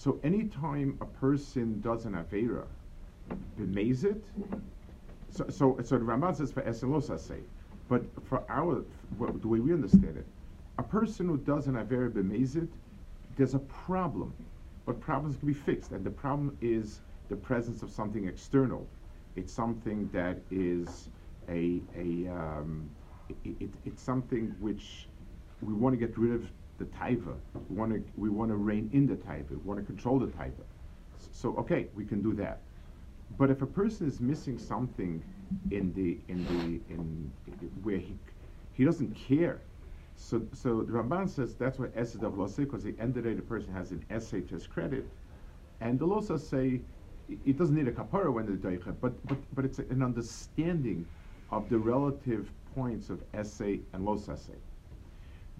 So 0.00 0.18
anytime 0.24 0.96
a 1.02 1.04
person 1.04 1.78
does 1.82 2.06
an 2.06 2.14
avera, 2.14 2.64
bemaze 3.58 4.04
it, 4.04 4.24
so, 5.28 5.44
so, 5.50 5.78
so 5.84 5.98
the 5.98 6.04
Ramban 6.06 6.34
says 6.34 6.50
for 6.50 6.62
eselosa 6.62 7.20
say, 7.20 7.40
but 7.86 8.02
for 8.24 8.42
our, 8.48 8.82
the 9.18 9.46
way 9.46 9.60
we 9.60 9.74
understand 9.74 10.16
it, 10.16 10.24
a 10.78 10.82
person 10.82 11.26
who 11.26 11.36
does 11.36 11.66
an 11.66 11.74
avera 11.74 12.10
bemaze 12.10 12.56
it, 12.56 12.70
there's 13.36 13.52
a 13.52 13.58
problem 13.58 14.32
but 14.86 14.98
problems 15.02 15.36
can 15.36 15.46
be 15.46 15.52
fixed. 15.52 15.92
And 15.92 16.02
the 16.02 16.10
problem 16.10 16.56
is 16.62 17.00
the 17.28 17.36
presence 17.36 17.82
of 17.82 17.90
something 17.90 18.26
external. 18.26 18.86
It's 19.36 19.52
something 19.52 20.08
that 20.14 20.38
is 20.50 21.10
a, 21.50 21.82
a 21.94 22.26
um, 22.28 22.88
it, 23.28 23.36
it, 23.60 23.70
it's 23.84 24.02
something 24.02 24.54
which 24.60 25.08
we 25.60 25.74
want 25.74 25.92
to 25.92 25.98
get 25.98 26.16
rid 26.16 26.32
of 26.32 26.50
the 26.80 26.86
taiva. 26.86 27.36
We 27.68 27.76
want 27.76 27.92
to 27.92 28.02
we 28.16 28.28
want 28.28 28.50
to 28.50 28.56
rein 28.56 28.90
in 28.92 29.06
the 29.06 29.14
taiva. 29.14 29.50
We 29.50 29.56
want 29.58 29.80
to 29.80 29.86
control 29.86 30.18
the 30.18 30.26
taiva. 30.26 30.64
So 31.32 31.56
okay, 31.58 31.86
we 31.94 32.04
can 32.04 32.22
do 32.22 32.34
that. 32.34 32.60
But 33.38 33.50
if 33.50 33.62
a 33.62 33.66
person 33.66 34.08
is 34.08 34.20
missing 34.20 34.58
something 34.58 35.22
in 35.70 35.92
the 35.94 36.18
in 36.28 36.44
the 36.46 36.92
in, 36.92 37.32
where 37.82 37.98
he 37.98 38.16
he 38.72 38.84
doesn't 38.84 39.14
care 39.14 39.60
so, 40.20 40.42
so 40.52 40.82
the 40.82 40.92
Ramban 40.92 41.28
says 41.30 41.54
that's 41.54 41.78
what 41.78 41.92
essay 41.96 42.18
of 42.24 42.34
losa 42.34 42.58
because 42.58 42.84
the 42.84 42.94
end 43.00 43.16
of 43.16 43.24
the 43.24 43.30
day 43.30 43.34
the 43.34 43.42
person 43.42 43.72
has 43.72 43.90
an 43.90 44.04
essay 44.10 44.42
to 44.42 44.54
his 44.54 44.66
credit, 44.66 45.06
and 45.80 45.98
the 45.98 46.06
losa 46.06 46.38
say 46.38 46.82
it 47.46 47.56
doesn't 47.56 47.74
need 47.74 47.88
a 47.88 47.92
kapara 47.92 48.32
when 48.32 48.46
the 48.46 48.52
doicha, 48.52 48.94
but 49.00 49.26
but 49.26 49.38
but 49.54 49.64
it's 49.64 49.78
an 49.78 50.02
understanding 50.02 51.06
of 51.50 51.68
the 51.70 51.78
relative 51.78 52.52
points 52.74 53.08
of 53.08 53.22
essay 53.32 53.80
and 53.94 54.04
los 54.04 54.28
essay. 54.28 54.58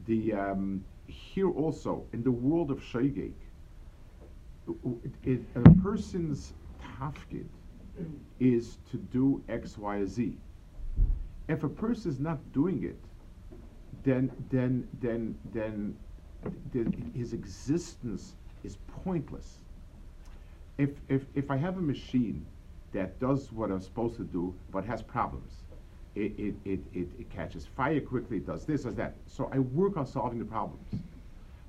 The 0.06 0.35
um, 0.35 0.85
here 1.11 1.51
also 1.51 2.05
in 2.12 2.23
the 2.23 2.31
world 2.31 2.70
of 2.70 2.81
shaygate, 2.81 3.33
a 5.57 5.70
person's 5.83 6.53
tafkid 6.81 7.46
is 8.38 8.79
to 8.90 8.96
do 8.96 9.42
X, 9.49 9.77
Y, 9.77 10.05
Z. 10.05 10.37
If 11.49 11.64
a 11.64 11.68
person 11.68 12.11
is 12.11 12.20
not 12.20 12.38
doing 12.53 12.85
it, 12.85 12.99
then 14.05 14.31
then 14.51 14.88
then 15.01 15.37
then 15.53 15.96
the, 16.73 16.87
his 17.14 17.33
existence 17.33 18.35
is 18.64 18.79
pointless. 19.05 19.59
If, 20.79 20.90
if 21.09 21.25
if 21.35 21.51
I 21.51 21.57
have 21.57 21.77
a 21.77 21.83
machine 21.83 22.46
that 22.92 23.20
does 23.20 23.53
what 23.53 23.70
I'm 23.70 23.81
supposed 23.81 24.16
to 24.16 24.25
do 24.25 24.55
but 24.70 24.85
has 24.85 25.03
problems, 25.03 25.53
it 26.14 26.33
it, 26.38 26.55
it, 26.64 27.09
it, 27.18 27.31
catches 27.31 27.66
fire 27.66 28.01
quickly, 28.01 28.38
it 28.38 28.46
does 28.46 28.64
this, 28.64 28.83
does 28.83 28.96
that. 28.96 29.14
So 29.27 29.51
I 29.53 29.59
work 29.59 29.96
on 29.96 30.07
solving 30.07 30.38
the 30.38 30.44
problems. 30.44 30.94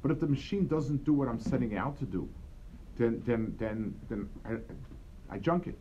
But 0.02 0.12
if 0.12 0.20
the 0.20 0.28
machine 0.28 0.68
doesn't 0.68 1.06
do 1.06 1.14
what 1.14 1.28
I'm 1.28 1.40
setting 1.40 1.76
out 1.78 1.98
to 2.00 2.06
do, 2.06 2.28
then 2.98 3.22
then 3.26 3.56
then 3.60 3.94
then 4.10 4.30
I, 4.46 5.36
I 5.36 5.38
junk 5.38 5.68
it. 5.68 5.78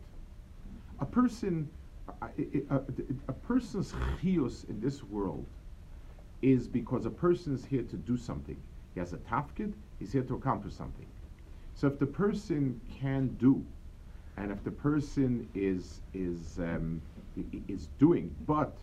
A 0.99 1.05
person, 1.05 1.67
a, 2.21 2.27
a, 2.69 2.81
a 3.27 3.33
person's 3.33 3.93
chios 4.21 4.65
in 4.69 4.79
this 4.79 5.03
world 5.03 5.45
is 6.41 6.67
because 6.67 7.05
a 7.05 7.09
person 7.09 7.53
is 7.53 7.65
here 7.65 7.83
to 7.83 7.95
do 7.95 8.17
something. 8.17 8.57
He 8.93 8.99
has 8.99 9.13
a 9.13 9.17
tafkid, 9.17 9.73
he's 9.99 10.11
here 10.11 10.23
to 10.23 10.35
accomplish 10.35 10.73
something. 10.73 11.05
So 11.75 11.87
if 11.87 11.97
the 11.97 12.05
person 12.05 12.79
can 12.99 13.27
do, 13.39 13.63
and 14.37 14.51
if 14.51 14.63
the 14.63 14.71
person 14.71 15.47
is 15.55 16.01
is 16.13 16.59
um, 16.59 17.01
is 17.67 17.87
doing, 17.99 18.35
but 18.47 18.77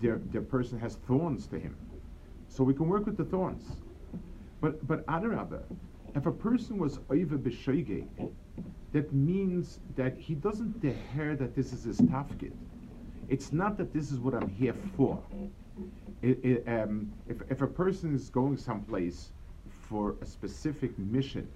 the 0.00 0.20
the 0.32 0.40
person 0.40 0.78
has 0.78 0.96
thorns 0.96 1.46
to 1.48 1.58
him, 1.58 1.76
so 2.48 2.64
we 2.64 2.74
can 2.74 2.88
work 2.88 3.06
with 3.06 3.16
the 3.16 3.24
thorns. 3.24 3.64
But 4.60 4.86
but 4.86 5.06
Adarabah, 5.06 5.62
If 6.14 6.26
a 6.26 6.32
person 6.32 6.78
was 6.78 6.98
over 7.10 7.38
b'shoigeg, 7.38 8.08
that 8.92 9.12
means 9.12 9.80
that 9.96 10.16
he 10.18 10.34
doesn't 10.34 10.80
deher 10.80 11.38
that 11.38 11.54
this 11.54 11.72
is 11.72 11.84
his 11.84 11.98
tafkid. 12.00 12.52
It's 13.28 13.52
not 13.52 13.76
that 13.78 13.92
this 13.92 14.12
is 14.12 14.20
what 14.20 14.34
I'm 14.34 14.48
here 14.48 14.74
for. 14.96 15.22
It, 16.22 16.44
it, 16.44 16.64
um, 16.68 17.12
if, 17.28 17.42
if 17.50 17.62
a 17.62 17.66
person 17.66 18.14
is 18.14 18.30
going 18.30 18.56
someplace 18.56 19.32
for 19.68 20.16
a 20.22 20.26
specific 20.26 20.98
mission, 20.98 21.48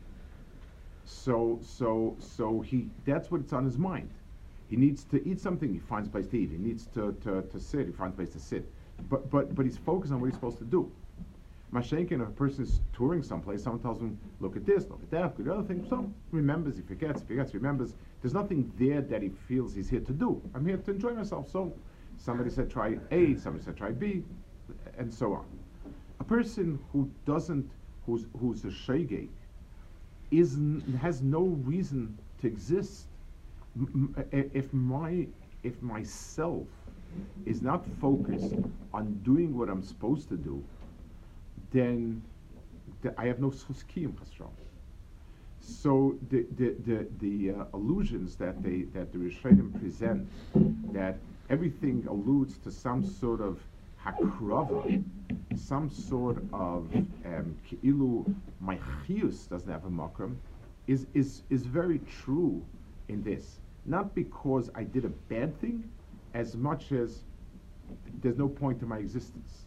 so 1.05 1.59
so 1.63 2.17
so 2.21 2.61
he 2.61 2.91
that's 3.05 3.31
what 3.31 3.41
it's 3.41 3.53
on 3.53 3.65
his 3.65 3.79
mind. 3.79 4.11
He 4.71 4.77
needs 4.77 5.03
to 5.05 5.29
eat 5.29 5.41
something, 5.41 5.73
he 5.73 5.81
finds 5.81 6.09
a 6.09 6.11
place 6.13 6.29
to 6.29 6.39
eat. 6.39 6.51
He 6.53 6.57
needs 6.57 6.87
to, 6.95 7.13
to, 7.25 7.43
to 7.43 7.61
sit, 7.61 7.87
he 7.87 7.93
finds 7.93 8.15
a 8.15 8.17
place 8.17 8.31
to 8.31 8.39
sit. 8.39 8.71
But 9.09 9.29
but 9.31 9.55
but 9.55 9.65
he's 9.65 9.79
focused 9.79 10.13
on 10.13 10.21
what 10.21 10.27
he's 10.27 10.35
supposed 10.35 10.59
to 10.59 10.65
do. 10.65 10.91
Mashenkin, 11.73 12.21
if 12.21 12.29
a 12.29 12.33
person 12.33 12.65
is 12.65 12.81
touring 12.93 13.23
someplace, 13.23 13.63
someone 13.63 13.81
tells 13.81 14.01
him, 14.01 14.19
look 14.41 14.57
at 14.57 14.67
this, 14.67 14.89
look 14.89 15.01
at 15.03 15.11
that, 15.11 15.23
look 15.23 15.39
at 15.41 15.45
the 15.45 15.55
other 15.55 15.63
thing. 15.63 15.87
So 15.89 16.13
remembers, 16.33 16.77
he 16.77 16.83
forgets, 16.83 17.21
he 17.21 17.27
forgets, 17.27 17.53
he 17.53 17.59
remembers. 17.59 17.95
There's 18.23 18.35
nothing 18.35 18.73
there 18.77 19.01
that 19.01 19.23
he 19.23 19.29
feels 19.29 19.75
he's 19.75 19.89
here 19.89 20.01
to 20.01 20.13
do. 20.13 20.43
I'm 20.55 20.67
here 20.67 20.77
to 20.77 20.91
enjoy 20.91 21.15
myself. 21.15 21.51
So 21.51 21.73
somebody 22.17 22.51
said 22.51 22.71
try 22.71 22.99
A, 23.11 23.37
somebody 23.37 23.65
said 23.65 23.77
try 23.77 23.91
B, 23.93 24.25
and 24.99 25.13
so 25.13 25.33
on. 25.33 25.47
A 26.19 26.25
person 26.25 26.79
who 26.93 27.11
doesn't, 27.25 27.71
who's, 28.05 28.27
who's 28.39 28.65
a 28.65 28.69
shegeg, 28.69 29.29
is 30.31 30.59
has 31.01 31.23
no 31.23 31.43
reason 31.65 32.17
to 32.41 32.47
exist. 32.47 33.07
If 34.33 34.73
my 34.73 35.27
if 35.63 35.81
myself 35.83 36.67
is 37.47 37.63
not 37.63 37.85
focused 38.01 38.55
on 38.93 39.21
doing 39.23 39.57
what 39.57 39.69
I'm 39.69 39.83
supposed 39.83 40.29
to 40.29 40.37
do, 40.37 40.63
then 41.71 42.23
the, 43.03 43.15
I 43.21 43.27
have 43.27 43.41
no 43.41 43.51
suskiyim 43.51 44.13
chasram. 44.15 44.51
So 45.61 46.17
the 46.31 46.47
the 46.57 46.75
the, 46.87 47.07
the 47.19 47.51
uh, 47.61 47.65
allusions 47.75 48.37
that 48.37 48.63
they 48.63 48.83
that 48.95 49.13
the 49.13 49.19
Rishonim 49.19 49.79
present 49.79 50.29
that 50.93 51.19
everything 51.49 52.07
alludes 52.09 52.59
to 52.59 52.71
some 52.71 53.05
sort 53.05 53.41
of 53.41 53.61
hakrava, 54.05 55.05
some 55.57 55.91
sort 55.91 56.39
of 56.53 56.93
um, 57.25 57.57
ki'ilu 57.67 58.35
my 58.61 58.79
doesn't 59.51 59.71
have 59.71 59.85
a 59.85 59.91
makram, 59.91 60.37
is 60.87 61.07
is 61.15 61.43
is 61.51 61.67
very 61.67 62.01
true 62.23 62.63
in 63.11 63.23
this. 63.23 63.59
Not 63.87 64.15
because 64.15 64.71
I 64.75 64.85
did 64.85 65.05
a 65.05 65.09
bad 65.09 65.59
thing, 65.61 65.89
as 66.35 66.57
much 66.57 66.93
as 66.93 67.21
there's 68.23 68.39
no 68.39 68.49
point 68.49 68.79
to 68.81 68.87
my 68.87 68.99
existence. 68.99 69.67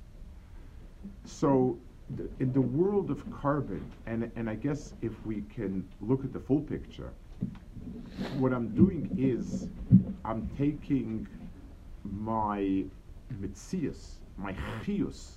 So 1.25 1.77
the, 2.15 2.29
in 2.39 2.53
the 2.53 2.61
world 2.61 3.11
of 3.11 3.25
korban, 3.29 3.83
and, 4.05 4.31
and 4.35 4.49
I 4.49 4.55
guess 4.55 4.93
if 5.01 5.11
we 5.25 5.43
can 5.53 5.87
look 6.01 6.23
at 6.23 6.31
the 6.33 6.39
full 6.39 6.61
picture, 6.61 7.11
what 8.37 8.53
I'm 8.53 8.69
doing 8.69 9.09
is 9.17 9.67
I'm 10.23 10.49
taking 10.57 11.27
my 12.03 12.85
mitzias, 13.41 14.19
my 14.37 14.53
chiyus, 14.83 15.31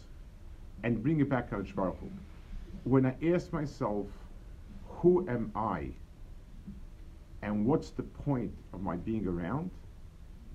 and 0.82 1.02
bring 1.02 1.20
it 1.20 1.28
back 1.28 1.50
to 1.50 1.56
Baruch 1.74 1.96
When 2.84 3.06
I 3.06 3.16
ask 3.34 3.52
myself, 3.52 4.06
who 4.88 5.28
am 5.28 5.50
I, 5.54 5.90
and 7.46 7.64
what's 7.64 7.90
the 7.90 8.02
point 8.02 8.52
of 8.72 8.82
my 8.82 8.96
being 8.96 9.26
around, 9.28 9.70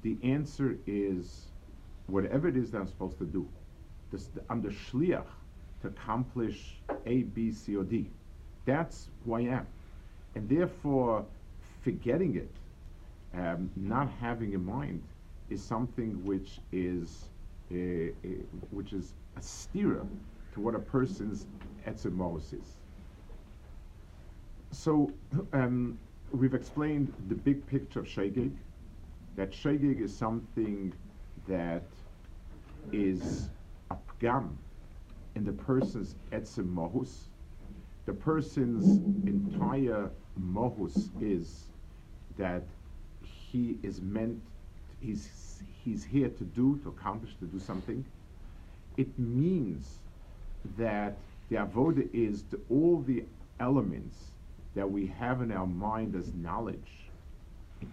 the 0.04 0.18
answer 0.24 0.78
is 0.86 1.46
whatever 2.08 2.50
it 2.50 2.58
is 2.58 2.70
that 2.72 2.80
I'm 2.80 2.88
supposed 2.88 3.18
to 3.20 3.26
do. 3.26 3.48
This, 4.12 4.28
I'm 4.50 4.62
the 4.62 4.70
shliach 4.70 5.24
to 5.82 5.88
accomplish 5.88 6.76
A, 7.06 7.24
B, 7.24 7.50
C, 7.50 7.78
or 7.78 7.86
D. 7.86 8.10
That's 8.66 9.08
who 9.24 9.36
I 9.36 9.42
am. 9.42 9.66
And 10.36 10.50
therefore, 10.50 11.26
forgetting 11.82 12.36
it, 12.36 12.52
um, 13.40 13.72
not 13.78 14.10
having 14.20 14.52
in 14.52 14.66
mind, 14.66 15.02
is 15.50 15.64
something 15.64 16.24
which 16.26 16.60
is 16.74 17.30
uh, 17.72 17.76
uh, 17.78 18.28
which 18.72 18.92
is 18.92 19.14
a 19.38 19.42
steer 19.42 20.02
to 20.54 20.60
what 20.60 20.76
a 20.76 20.80
person's 20.80 21.46
etzemos 21.88 22.54
is. 22.54 22.76
So 24.72 25.10
um, 25.54 25.98
we've 26.34 26.54
explained 26.54 27.14
the 27.28 27.36
big 27.36 27.66
picture 27.68 28.00
of 28.00 28.06
shegeg. 28.06 28.52
That 29.36 29.52
shegeg 29.52 30.02
is 30.02 30.16
something 30.16 30.94
that 31.48 31.84
is 32.92 33.50
a 33.90 33.96
pgam 33.96 34.50
in 35.36 35.46
the 35.46 35.52
person's 35.52 36.16
etzim 36.32 36.74
mohus. 36.74 37.26
The 38.06 38.14
person's 38.14 38.98
entire 39.26 40.10
mohus 40.40 41.10
is 41.22 41.66
that 42.38 42.64
he 43.22 43.78
is 43.84 44.02
meant, 44.02 44.42
he's, 45.00 45.62
he's 45.84 46.04
here 46.04 46.30
to 46.30 46.44
do, 46.44 46.80
to 46.84 46.90
accomplish, 46.90 47.36
to 47.40 47.46
do 47.46 47.60
something. 47.60 48.04
It 48.98 49.18
means 49.18 50.00
that 50.78 51.18
the 51.50 51.58
avoda 51.58 52.08
is 52.14 52.44
all 52.70 53.02
the 53.02 53.24
elements 53.60 54.31
that 54.76 54.90
we 54.90 55.08
have 55.08 55.42
in 55.42 55.52
our 55.52 55.68
mind 55.68 56.16
as 56.16 56.34
knowledge 56.34 57.10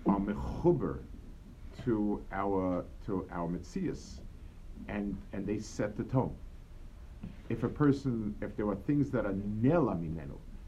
are 0.06 0.18
mechuber 0.18 0.98
to 1.84 2.22
our 2.32 2.84
to 3.06 3.26
our 3.30 3.48
mitzias, 3.48 4.20
and 4.88 5.16
and 5.32 5.46
they 5.46 5.58
set 5.58 5.96
the 5.96 6.04
tone 6.04 6.34
if 7.48 7.62
a 7.62 7.68
person, 7.68 8.34
if 8.42 8.56
there 8.56 8.68
are 8.68 8.76
things 8.86 9.10
that 9.10 9.24
are 9.24 9.32
nela 9.32 9.98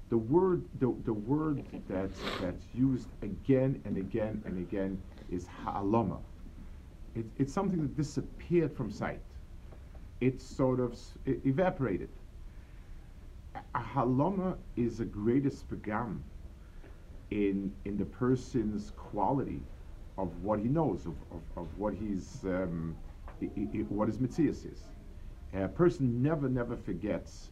the 0.08 0.18
word, 0.18 0.64
the, 0.80 0.92
the 1.04 1.12
word 1.12 1.64
that's, 1.88 2.18
that's 2.40 2.64
used 2.74 3.06
again 3.22 3.80
and 3.84 3.96
again 3.96 4.42
and 4.44 4.58
again 4.58 5.00
is 5.30 5.46
ha'alama. 5.46 6.18
It, 7.14 7.26
it's 7.38 7.52
something 7.52 7.80
that 7.80 7.96
disappeared 7.96 8.76
from 8.76 8.90
sight. 8.90 9.20
It's 10.20 10.44
sort 10.44 10.80
of 10.80 10.98
it 11.26 11.40
evaporated. 11.46 12.08
A 13.74 13.80
halama 13.80 14.56
is 14.76 14.98
the 14.98 15.04
greatest 15.04 15.68
pagam 15.68 16.18
in, 17.30 17.72
in 17.84 17.96
the 17.96 18.04
person's 18.04 18.92
quality 18.96 19.62
of 20.18 20.42
what 20.42 20.58
he 20.58 20.66
knows, 20.66 21.06
of, 21.06 21.14
of, 21.30 21.42
of 21.56 21.78
what 21.78 21.94
he's, 21.94 22.40
um, 22.44 22.96
I, 23.40 23.46
I, 23.56 23.60
what 23.88 24.08
his 24.08 24.18
mitzias 24.18 24.70
is. 24.70 24.82
A 25.54 25.68
person 25.68 26.22
never, 26.22 26.48
never 26.48 26.76
forgets 26.76 27.50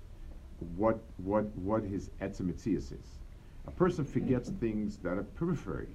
what, 0.76 0.98
what, 1.18 1.44
what 1.56 1.82
his 1.82 2.10
etzemitzias 2.20 2.92
is. 2.92 3.18
A 3.66 3.70
person 3.70 4.04
forgets 4.04 4.50
things 4.60 4.96
that 4.98 5.18
are 5.18 5.22
periphery. 5.22 5.88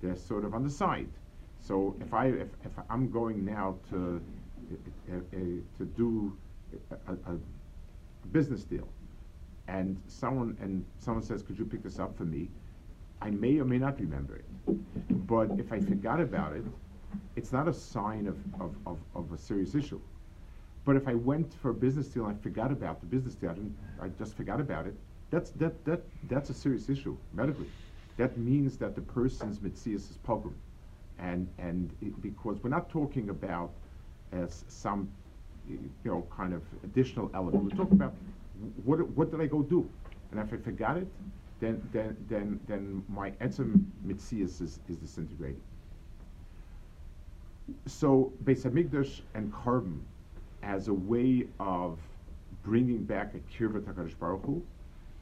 They're 0.00 0.16
sort 0.16 0.44
of 0.44 0.54
on 0.54 0.62
the 0.62 0.70
side. 0.70 1.08
So 1.60 1.96
if 2.00 2.12
I 2.12 2.26
if, 2.26 2.48
if 2.64 2.72
I'm 2.90 3.10
going 3.10 3.44
now 3.44 3.76
to 3.90 4.20
uh, 5.10 5.16
uh, 5.16 5.38
to 5.78 5.84
do 5.96 6.36
a, 6.90 7.12
a, 7.12 7.36
business 8.32 8.64
deal, 8.64 8.88
and 9.68 10.00
someone 10.06 10.56
and 10.60 10.84
someone 10.98 11.22
says, 11.22 11.42
"Could 11.42 11.58
you 11.58 11.64
pick 11.64 11.82
this 11.82 11.98
up 11.98 12.16
for 12.16 12.24
me?" 12.24 12.48
I 13.20 13.30
may 13.30 13.58
or 13.58 13.64
may 13.64 13.78
not 13.78 13.98
remember 13.98 14.36
it. 14.36 15.26
But 15.26 15.50
if 15.58 15.72
I 15.72 15.80
forgot 15.80 16.20
about 16.20 16.54
it, 16.54 16.64
it's 17.36 17.52
not 17.52 17.68
a 17.68 17.72
sign 17.72 18.26
of, 18.26 18.36
of, 18.60 18.74
of, 18.86 18.98
of 19.14 19.32
a 19.32 19.38
serious 19.38 19.74
issue. 19.74 20.00
But 20.84 20.96
if 20.96 21.08
I 21.08 21.14
went 21.14 21.54
for 21.54 21.70
a 21.70 21.74
business 21.74 22.08
deal 22.08 22.26
and 22.26 22.36
I 22.38 22.42
forgot 22.42 22.70
about 22.70 23.00
the 23.00 23.06
business 23.06 23.34
deal, 23.34 23.54
I, 24.00 24.04
I 24.04 24.08
just 24.18 24.36
forgot 24.36 24.60
about 24.60 24.86
it, 24.86 24.94
that's, 25.30 25.50
that, 25.52 25.84
that, 25.86 26.02
that's 26.28 26.50
a 26.50 26.54
serious 26.54 26.88
issue 26.90 27.16
medically. 27.32 27.68
That 28.18 28.36
means 28.36 28.76
that 28.78 28.94
the 28.94 29.00
person's 29.00 29.58
mitzias 29.58 30.10
is 30.10 30.18
pogrom. 30.22 30.54
And, 31.18 31.48
and 31.58 31.90
it, 32.02 32.20
because 32.20 32.62
we're 32.62 32.70
not 32.70 32.90
talking 32.90 33.30
about 33.30 33.70
uh, 34.34 34.42
as 34.42 34.64
some 34.68 35.08
you 35.68 35.78
know, 36.04 36.26
kind 36.36 36.52
of 36.52 36.62
additional 36.82 37.30
element. 37.34 37.64
We're 37.64 37.70
talking 37.70 37.94
about 37.94 38.14
what, 38.84 39.06
what 39.10 39.30
did 39.30 39.40
I 39.40 39.46
go 39.46 39.62
do? 39.62 39.88
And 40.30 40.40
if 40.40 40.52
I 40.52 40.56
forgot 40.56 40.96
it, 40.96 41.06
then, 41.60 41.82
then, 41.92 42.16
then, 42.28 42.60
then 42.66 43.02
my 43.08 43.30
etzem 43.32 43.84
mitzias 44.06 44.60
is, 44.60 44.80
is 44.88 44.96
disintegrating. 44.96 45.60
So 47.86 48.32
Beis 48.44 48.64
Hamikdash 48.64 49.20
and 49.34 49.52
korban 49.52 50.00
as 50.62 50.88
a 50.88 50.94
way 50.94 51.46
of 51.60 51.98
bringing 52.62 53.04
back 53.04 53.34
a 53.34 53.38
kirva 53.38 53.80
HaKadosh 53.80 54.18
Baruch 54.18 54.44
Hu 54.44 54.62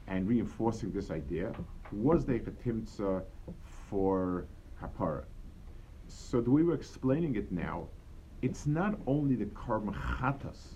and 0.07 0.27
reinforcing 0.27 0.91
this 0.91 1.11
idea 1.11 1.53
was 1.91 2.25
the 2.25 2.39
timtza 2.39 3.23
for 3.89 4.45
kapara. 4.81 5.23
So 6.07 6.41
the 6.41 6.51
way 6.51 6.63
we're 6.63 6.73
explaining 6.73 7.35
it 7.35 7.51
now, 7.51 7.87
it's 8.41 8.65
not 8.65 8.99
only 9.07 9.35
the 9.35 9.45
korban 9.45 9.93
chatas. 9.93 10.75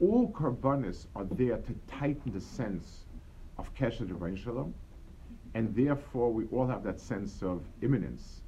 All 0.00 0.32
karbanis 0.32 1.06
are 1.14 1.24
there 1.24 1.58
to 1.58 1.74
tighten 1.86 2.32
the 2.32 2.40
sense 2.40 3.04
of 3.58 3.74
kesher 3.74 4.08
divine 4.08 4.34
shalom, 4.34 4.72
and 5.52 5.74
therefore 5.74 6.32
we 6.32 6.46
all 6.46 6.66
have 6.66 6.82
that 6.84 6.98
sense 6.98 7.42
of 7.42 7.62
imminence. 7.82 8.40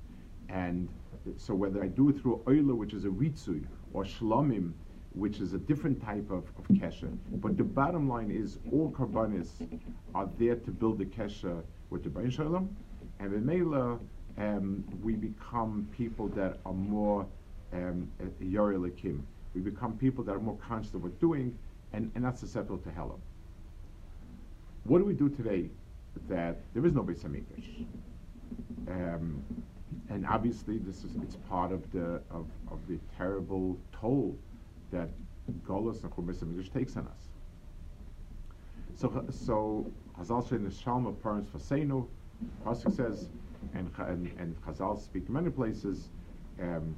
And 0.48 0.88
so 1.36 1.54
whether 1.54 1.82
I 1.82 1.88
do 1.88 2.08
it 2.08 2.20
through 2.20 2.42
oila, 2.46 2.74
which 2.74 2.94
is 2.94 3.04
a 3.04 3.08
ritzui, 3.08 3.66
or 3.92 4.04
shlomim, 4.04 4.72
which 5.12 5.40
is 5.40 5.52
a 5.52 5.58
different 5.58 6.02
type 6.02 6.30
of, 6.30 6.44
of 6.56 6.66
kesha. 6.68 7.14
But 7.32 7.58
the 7.58 7.64
bottom 7.64 8.08
line 8.08 8.30
is 8.30 8.58
all 8.72 8.90
karbanis 8.90 9.50
are 10.14 10.30
there 10.38 10.56
to 10.56 10.70
build 10.70 10.98
the 10.98 11.04
kesha 11.04 11.62
with 11.90 12.02
the 12.02 12.08
Bain 12.08 12.30
Shalom, 12.30 12.74
and 13.20 13.44
Mela, 13.44 13.98
um, 14.38 14.84
we 15.02 15.16
become 15.16 15.86
people 15.92 16.28
that 16.28 16.60
are 16.64 16.72
more 16.72 17.26
um, 17.74 18.10
We 19.54 19.60
become 19.60 19.96
people 19.98 20.24
that 20.24 20.32
are 20.32 20.40
more 20.40 20.56
conscious 20.56 20.94
of 20.94 21.02
what 21.02 21.12
we're 21.12 21.18
doing 21.18 21.56
and, 21.92 22.10
and 22.14 22.24
not 22.24 22.38
susceptible 22.38 22.78
to 22.78 22.90
hell. 22.90 23.20
What 24.84 24.98
do 24.98 25.04
we 25.04 25.14
do 25.14 25.28
today 25.28 25.68
that 26.28 26.56
there 26.74 26.84
is 26.86 26.92
no 26.92 27.02
Beis 27.02 27.22
Hamikdash? 27.24 27.84
Um, 28.88 29.42
and 30.08 30.26
obviously, 30.26 30.78
this 30.78 31.04
is 31.04 31.16
it's 31.22 31.36
part 31.48 31.72
of 31.72 31.90
the 31.92 32.20
of, 32.30 32.46
of 32.70 32.78
the 32.88 32.98
terrible 33.16 33.78
toll 33.92 34.36
that 34.90 35.08
Golos 35.66 36.02
and 36.02 36.12
Churban 36.12 36.34
Hamikdash 36.34 36.72
takes 36.72 36.96
on 36.96 37.06
us. 37.06 37.28
So, 38.94 39.24
so 39.30 39.90
Hazal 40.18 40.50
in 40.52 40.64
the 40.64 40.70
Shalom 40.70 41.06
of 41.06 41.22
Parents 41.22 41.50
Fasenu, 41.50 42.06
Pasuk 42.64 42.94
says, 42.94 43.28
and, 43.74 43.90
and, 43.98 44.30
and 44.38 44.56
Chazal 44.64 45.02
speak 45.02 45.24
in 45.28 45.34
many 45.34 45.50
places, 45.50 46.08
um, 46.62 46.94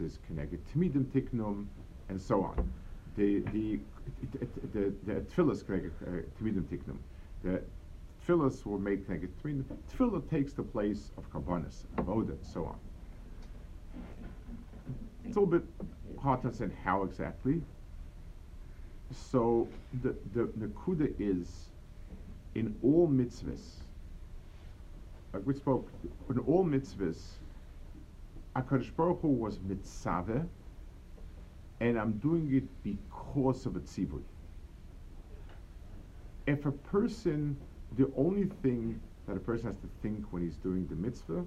is 0.00 0.18
connected, 0.26 0.60
Timidim 0.74 1.04
Tiknum, 1.06 1.66
and 2.08 2.20
so 2.20 2.42
on. 2.42 2.70
The, 3.16 3.40
the, 3.52 3.78
the, 4.72 4.92
the, 5.04 5.12
Tfilas 5.20 5.64
connected, 5.64 5.92
uh, 6.06 6.10
Timidim 6.40 6.64
Tiknum. 6.64 6.98
The 7.42 7.62
Tfilas 8.26 8.64
will 8.64 8.78
make 8.78 9.06
connected, 9.06 9.30
Tfilah 9.42 10.28
takes 10.30 10.52
the 10.52 10.62
place 10.62 11.10
of 11.16 11.30
Karbonis, 11.32 11.84
Avodah, 11.96 12.30
and 12.30 12.46
so 12.46 12.64
on. 12.64 12.78
It's 15.24 15.36
a 15.36 15.40
little 15.40 15.58
bit 15.58 15.68
hard 16.20 16.40
to 16.42 16.48
understand 16.48 16.72
how 16.84 17.04
exactly. 17.04 17.62
So 19.12 19.68
the, 20.02 20.14
the 20.34 20.44
Nakuda 20.58 21.12
is 21.18 21.68
in 22.54 22.74
all 22.82 23.08
mitzvahs, 23.08 23.80
like 25.32 25.46
we 25.46 25.54
spoke, 25.54 25.90
in 26.28 26.38
all 26.40 26.64
mitzvahs, 26.64 27.18
HaKadosh 28.56 28.94
Baruch 28.96 29.20
Hu 29.22 29.28
was 29.28 29.58
mitzvah, 29.60 30.46
and 31.80 31.98
I'm 31.98 32.12
doing 32.18 32.54
it 32.54 32.64
because 32.82 33.66
of 33.66 33.76
a 33.76 33.80
tzivui. 33.80 34.22
If 36.46 36.66
a 36.66 36.72
person, 36.72 37.56
the 37.96 38.10
only 38.16 38.50
thing 38.62 39.00
that 39.26 39.36
a 39.36 39.40
person 39.40 39.66
has 39.66 39.76
to 39.76 39.88
think 40.02 40.26
when 40.32 40.42
he's 40.42 40.56
doing 40.56 40.86
the 40.88 40.96
mitzvah 40.96 41.44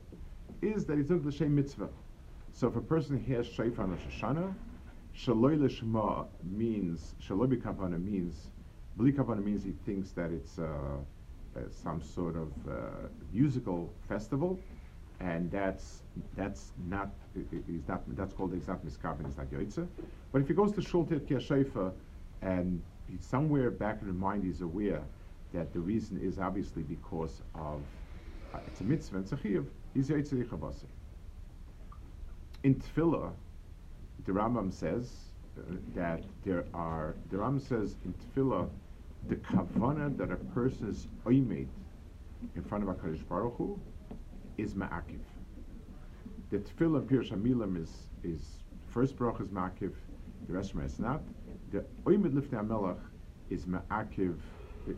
is 0.61 0.85
that 0.85 0.97
he's 0.97 1.07
doing 1.07 1.23
the 1.23 1.31
same 1.31 1.55
mitzvah. 1.55 1.89
So 2.53 2.67
if 2.67 2.75
a 2.75 2.81
person 2.81 3.21
hears 3.23 3.47
Shofar 3.47 3.83
on 3.83 3.91
Rosh 3.91 3.99
Hashana, 4.09 4.53
Shaloi 5.15 5.57
Lishma 5.57 6.27
means, 6.43 7.15
Shaloi 7.21 7.47
B'Kavana 7.55 8.01
means, 8.03 8.47
Bli 8.97 9.11
Kavana 9.11 9.43
means 9.43 9.63
he 9.63 9.73
thinks 9.85 10.11
that 10.11 10.31
it's 10.31 10.57
uh, 10.57 10.63
uh, 10.63 11.59
some 11.69 12.01
sort 12.01 12.37
of 12.37 12.47
uh, 12.69 13.07
musical 13.33 13.93
festival, 14.07 14.57
and 15.19 15.49
that's 15.51 16.01
that's 16.35 16.71
not 16.87 17.09
he's 17.33 17.87
not 17.87 18.03
that's 18.15 18.33
called 18.33 18.53
he's 18.53 18.67
not 18.67 18.85
miskaven, 18.85 19.25
he's 19.59 19.77
not. 19.77 19.87
But 20.31 20.41
if 20.41 20.47
he 20.47 20.53
goes 20.53 20.71
to 20.73 20.81
shul 20.81 21.05
tet 21.05 21.21
and 22.41 22.81
somewhere 23.19 23.71
back 23.71 24.01
in 24.01 24.07
the 24.07 24.13
mind 24.13 24.43
he's 24.43 24.61
aware 24.61 25.01
that 25.53 25.73
the 25.73 25.79
reason 25.79 26.19
is 26.21 26.37
obviously 26.37 26.83
because 26.83 27.41
of 27.55 27.83
uh, 28.53 28.59
it's 28.67 28.81
a 28.81 28.83
mitzvah 28.83 29.17
and 29.17 29.25
tzachiyv, 29.25 29.65
he's 29.93 30.09
yoitze 30.09 30.33
yichavase. 30.33 30.85
In 32.63 32.75
tefillah, 32.75 33.31
the 34.25 34.31
Rambam 34.31 34.71
says 34.71 35.11
uh, 35.57 35.61
that 35.93 36.23
there 36.43 36.65
are 36.73 37.15
the 37.31 37.37
Rambam 37.37 37.61
says 37.61 37.95
in 38.05 38.13
tefillah 38.13 38.69
the 39.27 39.35
kavana 39.35 40.15
that 40.17 40.31
a 40.31 40.35
person 40.35 40.89
is 40.89 41.07
oimed 41.25 41.67
in 42.55 42.63
front 42.63 42.87
of 42.87 42.95
HaKadosh 42.95 43.27
Baruch 43.27 43.55
Hu 43.57 43.79
is 44.57 44.73
ma'akiv. 44.73 45.19
The 46.51 46.57
tefillah 46.57 47.01
Pirush 47.05 47.31
Hamilim 47.31 47.81
is, 47.81 47.91
is 48.23 48.41
first 48.87 49.17
bracha 49.17 49.41
is 49.41 49.49
ma'akiv, 49.49 49.93
the 50.47 50.53
rest 50.53 50.73
of 50.73 50.83
is 50.83 50.99
not. 50.99 51.21
The 51.71 51.83
oimed 52.05 52.31
lifnei 52.31 52.65
HaMelech 52.65 52.99
is 53.49 53.65
ma'akiv, 53.65 54.35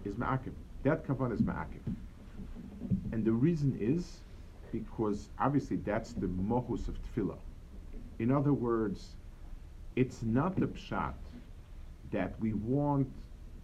is 0.06 0.16
ma'akiv. 0.16 0.52
That 0.84 1.06
kavana 1.08 1.34
is 1.34 1.42
ma'akiv. 1.42 1.82
And 3.12 3.26
the 3.26 3.32
reason 3.32 3.78
is 3.80 4.20
because 4.72 5.30
obviously 5.40 5.78
that's 5.78 6.14
the 6.14 6.28
mohus 6.28 6.88
of 6.88 6.98
tefillah. 7.02 7.38
In 8.20 8.32
other 8.32 8.54
words, 8.54 9.16
it's 9.96 10.22
not 10.24 10.56
the 10.56 10.68
pshat 10.68 11.14
that 12.12 12.40
we 12.40 12.54
want 12.54 13.08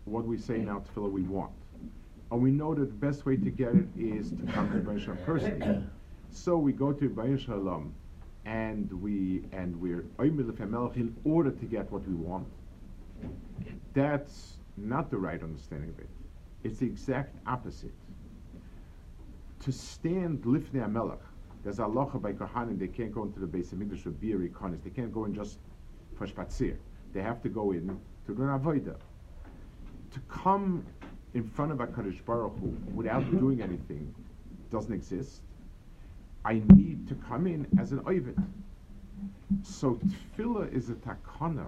what 0.06 0.26
we 0.26 0.38
say 0.38 0.58
now 0.60 0.84
tefillah 0.96 1.12
we 1.12 1.24
want. 1.24 1.52
And 2.34 2.42
we 2.42 2.50
know 2.50 2.74
that 2.74 2.88
the 2.88 3.06
best 3.06 3.28
way 3.28 3.38
to 3.38 3.52
get 3.52 3.76
it 3.76 3.86
is 3.96 4.32
to 4.32 4.52
come 4.52 4.72
to 4.72 4.80
Baruch 4.80 5.04
Shalom 5.04 5.18
personally. 5.24 5.84
So 6.32 6.58
we 6.58 6.74
go 6.74 6.92
to 6.92 7.08
Baruch 7.08 7.42
Shalom 7.42 7.94
and 8.44 8.92
we 9.04 9.44
and 9.52 9.80
we're 9.80 10.04
in 10.18 11.16
order 11.26 11.52
to 11.52 11.66
get 11.66 11.92
what 11.92 12.08
we 12.08 12.16
want. 12.16 12.48
That's 13.94 14.54
not 14.78 15.12
the 15.12 15.18
right 15.18 15.44
understanding 15.44 15.92
of 15.92 16.00
it. 16.00 16.10
It's 16.64 16.80
the 16.80 16.88
exact 16.88 17.36
opposite. 17.46 17.94
To 19.60 19.72
stand 19.72 20.42
lifnei 20.42 20.84
Amelach, 20.90 21.22
there's 21.64 21.78
a 21.78 21.84
halacha 21.84 22.20
by 22.20 22.34
Kohanim, 22.34 22.80
they 22.80 22.88
can't 22.88 23.14
go 23.14 23.22
into 23.22 23.40
the 23.40 23.46
base 23.46 23.74
of 23.74 23.80
English 23.80 24.08
or 24.08 24.10
Biri 24.10 24.52
They 24.84 24.90
can't 24.90 25.14
go 25.14 25.26
in 25.26 25.36
just 25.36 25.60
for 26.18 26.26
Spatzir. 26.26 26.78
They 27.14 27.22
have 27.22 27.44
to 27.44 27.50
go 27.50 27.74
in 27.74 27.96
to 28.26 28.34
do 28.34 28.42
an 28.42 28.96
to 30.14 30.20
come 30.30 30.84
in 31.34 31.50
front 31.50 31.72
of 31.72 31.80
HaKadosh 31.80 32.24
Baruch 32.26 32.54
Hu 32.60 32.76
without 32.94 33.24
mm-hmm. 33.24 33.40
doing 33.40 33.62
anything 33.62 34.14
doesn't 34.72 34.94
exist. 34.94 35.42
I 36.46 36.62
need 36.74 37.08
to 37.08 37.16
come 37.28 37.48
in 37.48 37.68
as 37.80 37.92
an 37.92 38.02
Ovid. 38.06 38.38
So 39.64 40.00
tefillah 40.38 40.74
is 40.74 40.90
a 40.90 40.94
takana 40.94 41.68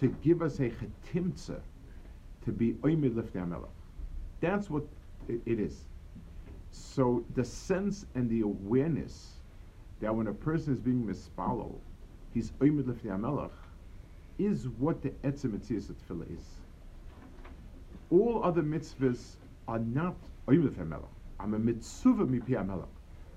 to 0.00 0.08
give 0.22 0.42
us 0.42 0.60
a 0.60 0.70
chetimtza 0.70 1.60
to 2.44 2.52
be 2.52 2.72
oimid 2.82 3.14
lifnei 3.14 3.48
melech. 3.48 3.70
That's 4.40 4.70
what 4.70 4.84
it, 5.28 5.40
it 5.46 5.58
is. 5.58 5.84
So 6.70 7.24
the 7.34 7.44
sense 7.44 8.06
and 8.14 8.28
the 8.28 8.42
awareness 8.42 9.34
that 10.00 10.14
when 10.14 10.26
a 10.26 10.32
person 10.32 10.72
is 10.72 10.80
being 10.80 11.04
mispalo, 11.04 11.72
he's 12.32 12.50
oimid 12.60 12.84
lifnei 12.84 13.18
melech, 13.18 13.50
is 14.38 14.68
what 14.78 15.02
the 15.02 15.10
etzem 15.24 15.54
of 15.54 15.62
tefillah 15.62 16.38
is 16.38 16.44
all 18.14 18.44
other 18.44 18.62
mitzvahs 18.62 19.36
are 19.66 19.80
not 19.80 20.16
I'm 20.46 21.54
a 21.54 21.58
mitzvah 21.58 22.26
mipi 22.26 22.86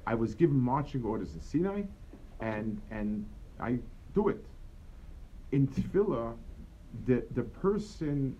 I 0.05 0.13
was 0.13 0.35
given 0.35 0.59
marching 0.59 1.03
orders 1.03 1.33
in 1.33 1.41
Sinai, 1.41 1.81
and 2.39 2.79
and 2.91 3.25
I 3.59 3.79
do 4.13 4.29
it. 4.29 4.45
In 5.51 5.67
tefillah, 5.67 6.35
the 7.07 7.23
the 7.33 7.43
person 7.43 8.37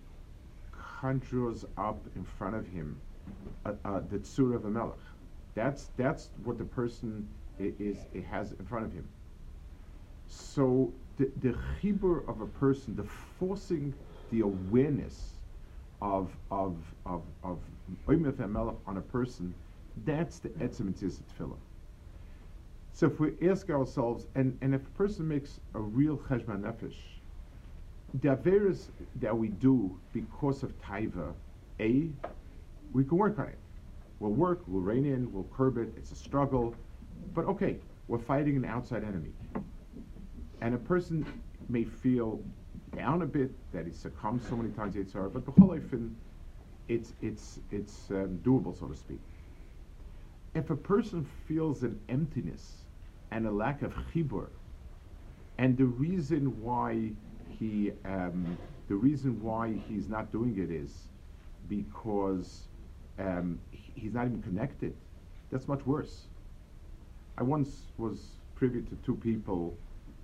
conjures 1.00 1.64
up 1.76 1.98
in 2.14 2.24
front 2.24 2.54
of 2.54 2.66
him 2.66 3.00
uh, 3.66 3.72
uh, 3.84 4.00
the 4.10 4.18
tzur 4.18 4.54
of 4.54 4.64
a 4.64 4.70
melech. 4.70 4.98
That's 5.54 5.90
that's 5.96 6.30
what 6.44 6.56
the 6.56 6.64
person 6.64 7.28
is, 7.58 7.98
is 8.14 8.24
has 8.30 8.52
in 8.52 8.64
front 8.64 8.86
of 8.86 8.92
him. 8.92 9.08
So 10.28 10.92
the 11.16 11.30
the 11.40 11.56
chibur 11.80 12.28
of 12.28 12.40
a 12.40 12.46
person, 12.46 12.94
the 12.94 13.08
forcing 13.38 13.92
the 14.30 14.40
awareness 14.40 15.37
of 16.00 16.30
of 16.50 16.76
of 17.06 17.22
of 17.42 17.58
on 18.08 18.96
a 18.96 19.00
person, 19.00 19.54
that's 20.04 20.38
the 20.38 20.48
etzem 20.50 20.92
tefillah. 20.92 21.56
So 22.92 23.06
if 23.06 23.20
we 23.20 23.34
ask 23.48 23.70
ourselves, 23.70 24.26
and, 24.34 24.58
and 24.60 24.74
if 24.74 24.82
a 24.82 24.90
person 24.90 25.28
makes 25.28 25.60
a 25.74 25.78
real 25.78 26.16
cheshbon 26.16 26.62
nefesh, 26.62 26.96
the 28.22 28.34
averas 28.34 28.88
that 29.20 29.36
we 29.36 29.48
do 29.48 29.96
because 30.12 30.62
of 30.62 30.76
taiva, 30.80 31.32
a, 31.78 32.08
we 32.92 33.04
can 33.04 33.18
work 33.18 33.38
on 33.38 33.46
it. 33.46 33.58
We'll 34.18 34.32
work, 34.32 34.62
we'll 34.66 34.82
rein 34.82 35.06
in, 35.06 35.32
we'll 35.32 35.48
curb 35.56 35.78
it. 35.78 35.92
It's 35.96 36.10
a 36.10 36.16
struggle, 36.16 36.74
but 37.34 37.44
okay, 37.44 37.76
we're 38.08 38.18
fighting 38.18 38.56
an 38.56 38.64
outside 38.64 39.04
enemy, 39.04 39.32
and 40.60 40.74
a 40.74 40.78
person 40.78 41.24
may 41.68 41.84
feel 41.84 42.40
down 42.96 43.22
a 43.22 43.26
bit, 43.26 43.50
that 43.72 43.86
he 43.86 43.92
succumbs 43.92 44.42
so 44.48 44.56
many 44.56 44.70
times 44.70 44.94
to 44.94 45.04
Yitzhar, 45.04 45.32
but 45.32 45.44
b'chol 45.44 46.10
it's, 46.88 47.12
it's, 47.20 47.60
it's 47.70 48.10
um, 48.10 48.38
doable, 48.42 48.78
so 48.78 48.86
to 48.86 48.96
speak. 48.96 49.20
If 50.54 50.70
a 50.70 50.76
person 50.76 51.26
feels 51.46 51.82
an 51.82 52.00
emptiness 52.08 52.84
and 53.30 53.46
a 53.46 53.50
lack 53.50 53.82
of 53.82 53.92
chibur, 54.12 54.48
and 55.58 55.76
the 55.76 55.84
reason 55.84 56.62
why 56.62 57.10
he, 57.58 57.92
um, 58.04 58.56
the 58.88 58.94
reason 58.94 59.42
why 59.42 59.74
he's 59.88 60.08
not 60.08 60.32
doing 60.32 60.58
it 60.58 60.70
is 60.70 61.08
because 61.68 62.62
um, 63.18 63.58
he's 63.70 64.14
not 64.14 64.26
even 64.26 64.42
connected. 64.42 64.94
That's 65.50 65.68
much 65.68 65.84
worse. 65.84 66.28
I 67.36 67.42
once 67.42 67.82
was 67.98 68.18
privy 68.54 68.82
to 68.82 68.96
two 69.04 69.16
people 69.16 69.76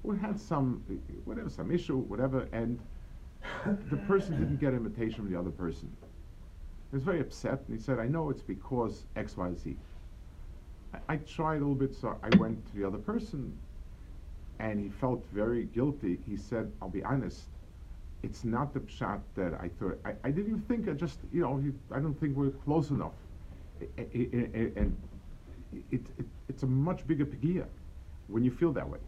we 0.04 0.18
had 0.18 0.38
some, 0.38 0.84
whatever, 1.24 1.48
some 1.48 1.70
issue, 1.70 1.98
whatever, 1.98 2.46
and 2.52 2.78
the 3.90 3.96
person 4.08 4.38
didn't 4.38 4.60
get 4.60 4.74
invitation 4.74 5.16
from 5.16 5.32
the 5.32 5.38
other 5.38 5.50
person. 5.50 5.90
He 6.90 6.96
was 6.96 7.02
very 7.02 7.20
upset, 7.20 7.62
and 7.66 7.76
he 7.76 7.82
said, 7.82 7.98
I 7.98 8.06
know 8.06 8.30
it's 8.30 8.42
because 8.42 9.04
X, 9.16 9.36
Y, 9.36 9.52
Z. 9.54 9.76
I, 10.92 11.14
I 11.14 11.16
tried 11.16 11.56
a 11.56 11.58
little 11.60 11.74
bit, 11.74 11.94
so 11.94 12.16
I 12.22 12.36
went 12.36 12.64
to 12.66 12.78
the 12.78 12.86
other 12.86 12.98
person, 12.98 13.56
and 14.58 14.78
he 14.78 14.90
felt 14.90 15.24
very 15.32 15.64
guilty. 15.64 16.18
He 16.28 16.36
said, 16.36 16.70
I'll 16.80 16.88
be 16.88 17.02
honest, 17.02 17.44
it's 18.22 18.44
not 18.44 18.74
the 18.74 18.82
shot 18.86 19.20
that 19.36 19.54
I 19.54 19.70
thought. 19.80 19.98
I, 20.04 20.12
I 20.22 20.30
didn't 20.30 20.60
think, 20.68 20.88
I 20.88 20.92
just, 20.92 21.18
you 21.32 21.40
know, 21.40 21.56
he, 21.56 21.72
I 21.90 21.98
don't 21.98 22.18
think 22.20 22.36
we're 22.36 22.50
close 22.50 22.90
enough. 22.90 23.12
and 23.96 24.96
it, 25.90 26.02
it, 26.18 26.26
it's 26.48 26.62
a 26.62 26.66
much 26.66 27.06
bigger 27.06 27.24
pegia 27.24 27.66
when 28.28 28.44
you 28.44 28.50
feel 28.50 28.72
that 28.72 28.88
way. 28.88 28.98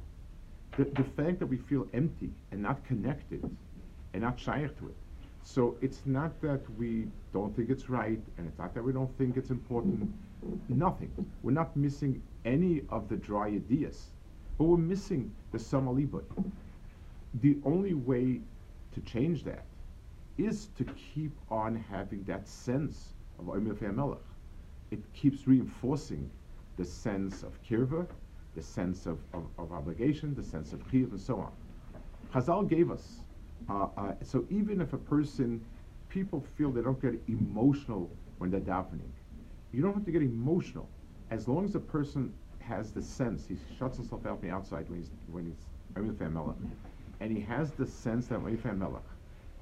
The, 0.77 0.85
the 0.85 1.05
fact 1.05 1.39
that 1.39 1.47
we 1.47 1.57
feel 1.57 1.87
empty 1.95 2.31
and 2.51 2.62
not 2.62 2.85
connected 2.85 3.43
and 4.12 4.22
not 4.22 4.39
shaykh 4.39 4.79
to 4.79 4.89
it. 4.89 4.97
So 5.43 5.77
it's 5.81 6.03
not 6.05 6.41
that 6.43 6.62
we 6.77 7.07
don't 7.33 7.55
think 7.55 7.70
it's 7.70 7.89
right, 7.89 8.20
and 8.37 8.49
it's 8.49 8.59
not 8.59 8.74
that 8.74 8.83
we 8.83 8.93
don't 8.93 9.16
think 9.16 9.37
it's 9.37 9.51
important. 9.51 10.12
Nothing. 10.68 11.11
We're 11.43 11.53
not 11.53 11.77
missing 11.77 12.20
any 12.45 12.83
of 12.91 13.09
the 13.09 13.16
dry 13.16 13.47
ideas, 13.47 14.11
but 14.59 14.64
we're 14.64 14.77
missing 14.77 15.33
the 15.53 15.59
samalibut. 15.59 16.24
The 17.43 17.57
only 17.64 17.95
way 17.95 18.41
to 18.93 19.01
change 19.03 19.45
that 19.45 19.64
is 20.37 20.66
to 20.77 20.85
keep 21.14 21.33
on 21.51 21.77
having 21.77 22.24
that 22.24 22.49
sense 22.49 23.14
of 23.39 23.49
Omer 23.49 23.74
Melech. 23.93 24.18
It 24.91 25.01
keeps 25.12 25.47
reinforcing 25.47 26.29
the 26.77 26.85
sense 26.85 27.43
of 27.43 27.53
kirva, 27.62 28.07
the 28.57 28.62
sense 28.62 29.07
of, 29.07 29.18
of, 29.32 29.44
of 29.59 29.72
obligation, 29.72 30.34
the 30.34 30.42
sense 30.42 30.72
of 30.72 30.80
chiyuv, 30.90 31.11
and 31.12 31.20
so 31.20 31.36
on. 31.36 31.52
Chazal 32.32 32.68
gave 32.68 32.90
us. 32.90 33.20
Uh, 33.68 33.86
uh, 33.96 34.12
so 34.22 34.44
even 34.50 34.80
if 34.80 34.92
a 34.92 34.98
person, 34.98 35.64
people 36.09 36.44
feel 36.57 36.70
they 36.70 36.82
don't 36.82 37.00
get 37.00 37.14
emotional 37.28 38.11
when 38.38 38.50
they're 38.50 38.61
davening, 38.61 39.11
you 39.72 39.82
don't 39.82 39.94
have 39.94 40.04
to 40.04 40.11
get 40.11 40.22
emotional. 40.22 40.88
As 41.30 41.46
long 41.46 41.64
as 41.64 41.74
a 41.74 41.80
person 41.80 42.32
has 42.61 42.90
the 42.92 43.02
sense, 43.02 43.46
he 43.46 43.57
shuts 43.78 43.98
himself 43.98 44.26
out 44.26 44.40
from 44.40 44.48
the 44.48 44.54
outside 44.54 44.88
when 44.88 44.98
he's 44.98 45.11
when 45.30 45.44
he's 45.44 46.20
Melech, 46.20 46.57
and 47.20 47.30
he 47.30 47.40
has 47.42 47.70
the 47.72 47.86
sense 47.86 48.26
that 48.26 48.40
Melech, 48.42 49.02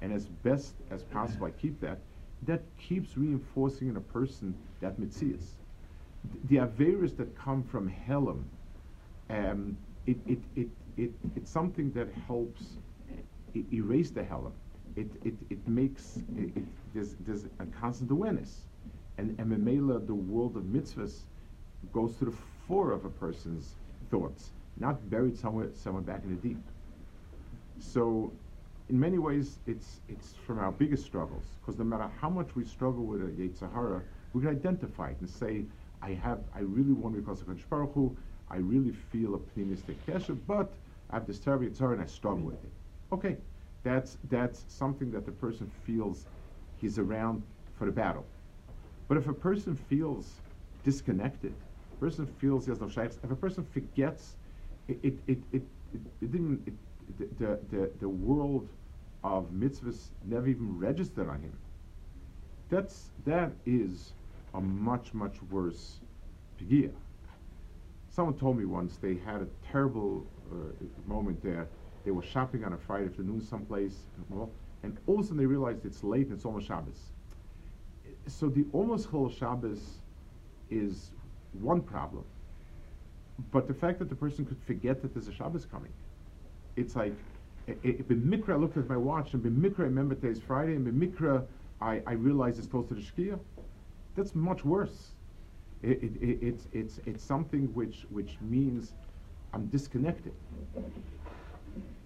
and 0.01 0.11
as 0.11 0.25
best 0.25 0.73
as 0.91 1.03
possible, 1.03 1.47
I 1.47 1.51
keep 1.51 1.79
that. 1.81 1.99
That 2.43 2.61
keeps 2.77 3.17
reinforcing 3.17 3.87
in 3.87 3.97
a 3.97 4.01
person 4.01 4.53
that 4.81 4.99
mitzias 4.99 5.55
the 6.45 6.57
Averas 6.57 7.15
that 7.17 7.35
come 7.37 7.63
from 7.63 7.91
Helam, 8.07 8.43
um, 9.29 9.77
it, 10.05 10.17
it, 10.27 10.39
it, 10.55 10.67
it, 10.97 11.11
it's 11.35 11.51
something 11.51 11.91
that 11.91 12.07
helps 12.27 12.63
erase 13.73 14.11
the 14.11 14.21
Helam. 14.21 14.51
It, 14.95 15.07
it, 15.23 15.33
it 15.49 15.67
makes, 15.67 16.17
it, 16.37 16.55
it, 16.55 16.63
there's, 16.93 17.15
there's 17.25 17.45
a 17.59 17.65
constant 17.65 18.11
awareness. 18.11 18.61
And, 19.17 19.35
and 19.39 19.49
the 19.51 20.13
world 20.13 20.57
of 20.57 20.63
mitzvahs 20.63 21.21
goes 21.93 22.15
to 22.17 22.25
the 22.25 22.33
fore 22.67 22.91
of 22.91 23.05
a 23.05 23.09
person's 23.09 23.75
thoughts, 24.09 24.51
not 24.77 25.09
buried 25.09 25.37
somewhere, 25.37 25.69
somewhere 25.73 26.03
back 26.03 26.23
in 26.23 26.29
the 26.31 26.41
deep. 26.47 26.61
So, 27.79 28.31
in 28.89 28.99
many 28.99 29.17
ways, 29.17 29.57
it's, 29.65 30.01
it's 30.07 30.33
from 30.45 30.59
our 30.59 30.71
biggest 30.71 31.05
struggles, 31.05 31.43
because 31.59 31.79
no 31.79 31.85
matter 31.85 32.09
how 32.21 32.29
much 32.29 32.55
we 32.55 32.63
struggle 32.65 33.03
with 33.03 33.21
a 33.21 33.25
Yetzer 33.25 33.71
Hara, 33.73 34.01
we 34.33 34.41
can 34.41 34.51
identify 34.51 35.09
it 35.09 35.17
and 35.19 35.29
say, 35.29 35.63
I 36.01 36.11
have, 36.11 36.39
I 36.53 36.59
really 36.59 36.93
want 36.93 37.15
to 37.15 37.21
be 37.21 37.25
close 37.25 37.39
to 37.39 37.45
Baruch 37.45 37.93
Hu. 37.93 38.15
I 38.49 38.57
really 38.57 38.91
feel 38.91 39.35
a 39.35 39.39
pneumistic 39.39 39.97
kesher, 40.05 40.37
but 40.47 40.73
I 41.09 41.15
have 41.15 41.27
this 41.27 41.39
terrible 41.39 41.65
Yitzhar 41.67 41.93
and 41.93 42.01
I 42.01 42.05
struggle 42.05 42.43
with 42.45 42.63
it. 42.63 42.71
Okay, 43.11 43.37
that's 43.83 44.17
that's 44.29 44.65
something 44.67 45.11
that 45.11 45.25
the 45.25 45.31
person 45.31 45.67
feels 45.69 46.27
he's 46.75 46.99
around 46.99 47.43
for 47.73 47.85
the 47.85 47.91
battle. 47.91 48.25
But 49.07 49.17
if 49.17 49.27
a 49.27 49.33
person 49.33 49.75
feels 49.75 50.41
disconnected, 50.83 51.55
a 51.91 51.95
person 51.95 52.25
feels 52.25 52.65
he 52.65 52.71
has 52.71 52.81
no 52.81 52.87
shaykhs, 52.89 53.19
if 53.23 53.31
a 53.31 53.35
person 53.35 53.63
forgets, 53.63 54.37
it 54.87 54.99
it 55.03 55.19
it 55.27 55.39
it, 55.51 55.63
it, 55.93 56.31
didn't 56.31 56.67
it, 56.67 56.73
the, 57.37 57.59
the 57.69 57.91
the 57.99 58.09
world 58.09 58.69
of 59.23 59.51
mitzvahs 59.51 60.11
never 60.23 60.47
even 60.47 60.77
registered 60.77 61.29
on 61.29 61.41
him. 61.41 61.57
That's 62.69 63.11
that 63.25 63.53
is 63.65 64.13
a 64.53 64.61
much, 64.61 65.13
much 65.13 65.41
worse 65.43 66.01
pigia. 66.57 66.91
Someone 68.15 68.35
told 68.35 68.57
me 68.57 68.63
once 68.63 68.95
they 68.95 69.15
had 69.15 69.41
a 69.41 69.47
terrible 69.69 70.25
uh, 70.49 70.55
moment 71.05 71.43
there. 71.43 71.67
They 72.05 72.11
were 72.11 72.21
shopping 72.21 72.63
on 72.63 72.71
a 72.71 72.77
Friday 72.77 73.07
afternoon 73.07 73.41
someplace, 73.41 74.05
and 74.83 74.97
all 75.05 75.15
of 75.15 75.19
a 75.19 75.23
sudden 75.23 75.37
they 75.37 75.45
realized 75.45 75.85
it's 75.85 76.01
late 76.01 76.27
and 76.27 76.35
it's 76.35 76.45
almost 76.45 76.67
Shabbos. 76.67 77.11
So 78.27 78.47
the 78.47 78.65
almost 78.71 79.09
Chol 79.09 79.37
Shabbos 79.37 79.99
is 80.69 81.11
one 81.51 81.81
problem, 81.81 82.23
but 83.51 83.67
the 83.67 83.73
fact 83.73 83.99
that 83.99 84.07
the 84.07 84.15
person 84.15 84.45
could 84.45 84.63
forget 84.65 85.01
that 85.01 85.13
there's 85.13 85.27
a 85.27 85.33
Shabbos 85.33 85.65
coming, 85.65 85.91
it's 86.77 86.95
like, 86.95 87.17
B'mikra, 87.67 88.53
I 88.53 88.55
looked 88.55 88.77
at 88.77 88.87
my 88.87 88.95
watch, 88.95 89.33
and 89.33 89.43
B'mikra, 89.43 89.79
I 89.79 89.83
remember 89.83 90.15
today's 90.15 90.39
Friday, 90.39 90.75
and 90.75 90.87
B'mikra, 90.87 91.45
I, 91.81 92.01
I 92.07 92.13
realized 92.13 92.59
it's 92.59 92.67
close 92.67 92.87
to 92.87 92.93
the 92.93 93.01
Shkia. 93.01 93.37
That's 94.15 94.33
much 94.35 94.63
worse. 94.63 95.14
It, 95.85 96.01
it, 96.01 96.11
it, 96.19 96.39
it's, 96.41 96.67
it's, 96.73 96.99
it's 97.05 97.23
something 97.23 97.71
which, 97.75 98.07
which 98.09 98.37
means 98.41 98.93
I'm 99.53 99.67
disconnected. 99.67 100.33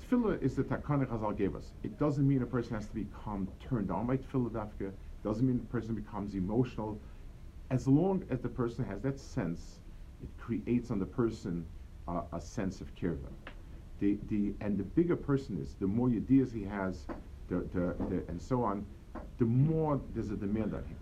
Tefillah 0.04 0.42
is 0.42 0.58
the 0.58 0.64
takana 0.64 1.06
Chazal 1.08 1.38
gave 1.38 1.56
us. 1.56 1.72
It 1.84 1.98
doesn't 1.98 2.28
mean 2.28 2.42
a 2.42 2.46
person 2.46 2.76
has 2.76 2.88
to 2.88 2.94
become 2.94 3.48
turned 3.70 3.90
on 3.90 4.06
by 4.06 4.18
tefillah 4.18 4.50
dafka. 4.50 4.88
It 4.90 5.24
doesn't 5.24 5.48
mean 5.48 5.60
the 5.60 5.64
person 5.68 5.96
becomes 5.96 6.36
emotional. 6.36 7.00
As 7.70 7.88
long 7.88 8.26
as 8.30 8.42
the 8.42 8.50
person 8.50 8.84
has 8.84 9.00
that 9.02 9.18
sense, 9.18 9.80
it 10.22 10.30
creates 10.38 10.92
on 10.92 11.00
the 11.00 11.06
person 11.06 11.66
uh, 12.10 12.24
a 12.34 12.42
sense 12.42 12.82
of 12.82 12.94
kirva. 12.96 13.30
The, 14.02 14.18
the, 14.28 14.54
and 14.60 14.78
the 14.78 14.84
bigger 14.84 15.16
person 15.16 15.58
is, 15.62 15.76
the 15.80 15.88
more 15.88 16.10
ideas 16.10 16.52
he 16.52 16.64
has, 16.64 17.06
the, 17.48 17.66
the, 17.74 17.96
the, 18.10 18.24
and 18.28 18.42
so 18.42 18.62
on, 18.62 18.86
the 19.38 19.46
more 19.46 20.02
there's 20.14 20.32
a 20.32 20.36
demand 20.36 20.74
on 20.74 20.84
him 20.84 20.98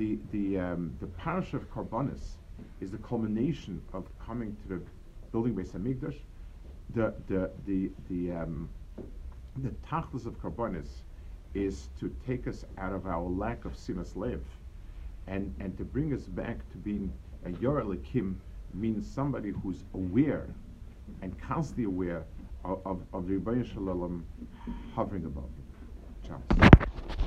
the 0.00 0.18
the 0.32 0.58
um, 0.58 0.96
the 0.98 1.06
parish 1.06 1.52
of 1.52 1.70
Karbonis 1.70 2.36
is 2.80 2.90
the 2.90 2.98
culmination 2.98 3.82
of 3.92 4.06
coming 4.18 4.56
to 4.62 4.68
the 4.68 4.80
building 5.30 5.54
Beis 5.54 5.72
Hamikdash. 5.72 6.16
The 6.94 7.12
the 7.28 7.50
the 7.66 7.90
the 8.08 8.32
um, 8.32 8.70
the 9.58 9.68
tachlis 9.90 10.24
of 10.24 10.40
Karbonis 10.40 11.02
is 11.52 11.90
to 12.00 12.10
take 12.26 12.48
us 12.48 12.64
out 12.78 12.94
of 12.94 13.06
our 13.06 13.28
lack 13.28 13.66
of 13.66 13.74
simas 13.74 14.16
lev, 14.16 14.42
and 15.26 15.54
and 15.60 15.76
to 15.76 15.84
bring 15.84 16.14
us 16.14 16.22
back 16.22 16.56
to 16.72 16.78
being 16.78 17.12
a 17.44 17.50
yor 17.60 17.84
means 18.72 19.06
somebody 19.06 19.50
who's 19.50 19.84
aware 19.92 20.46
and 21.20 21.38
constantly 21.42 21.84
aware 21.84 22.24
of, 22.64 22.80
of, 22.86 23.02
of 23.12 23.26
the 23.28 23.34
Ribono 23.34 23.66
Shel 23.66 23.82
Olam 23.82 24.22
hovering 24.94 25.24
above 25.26 25.50
him. 25.58 27.19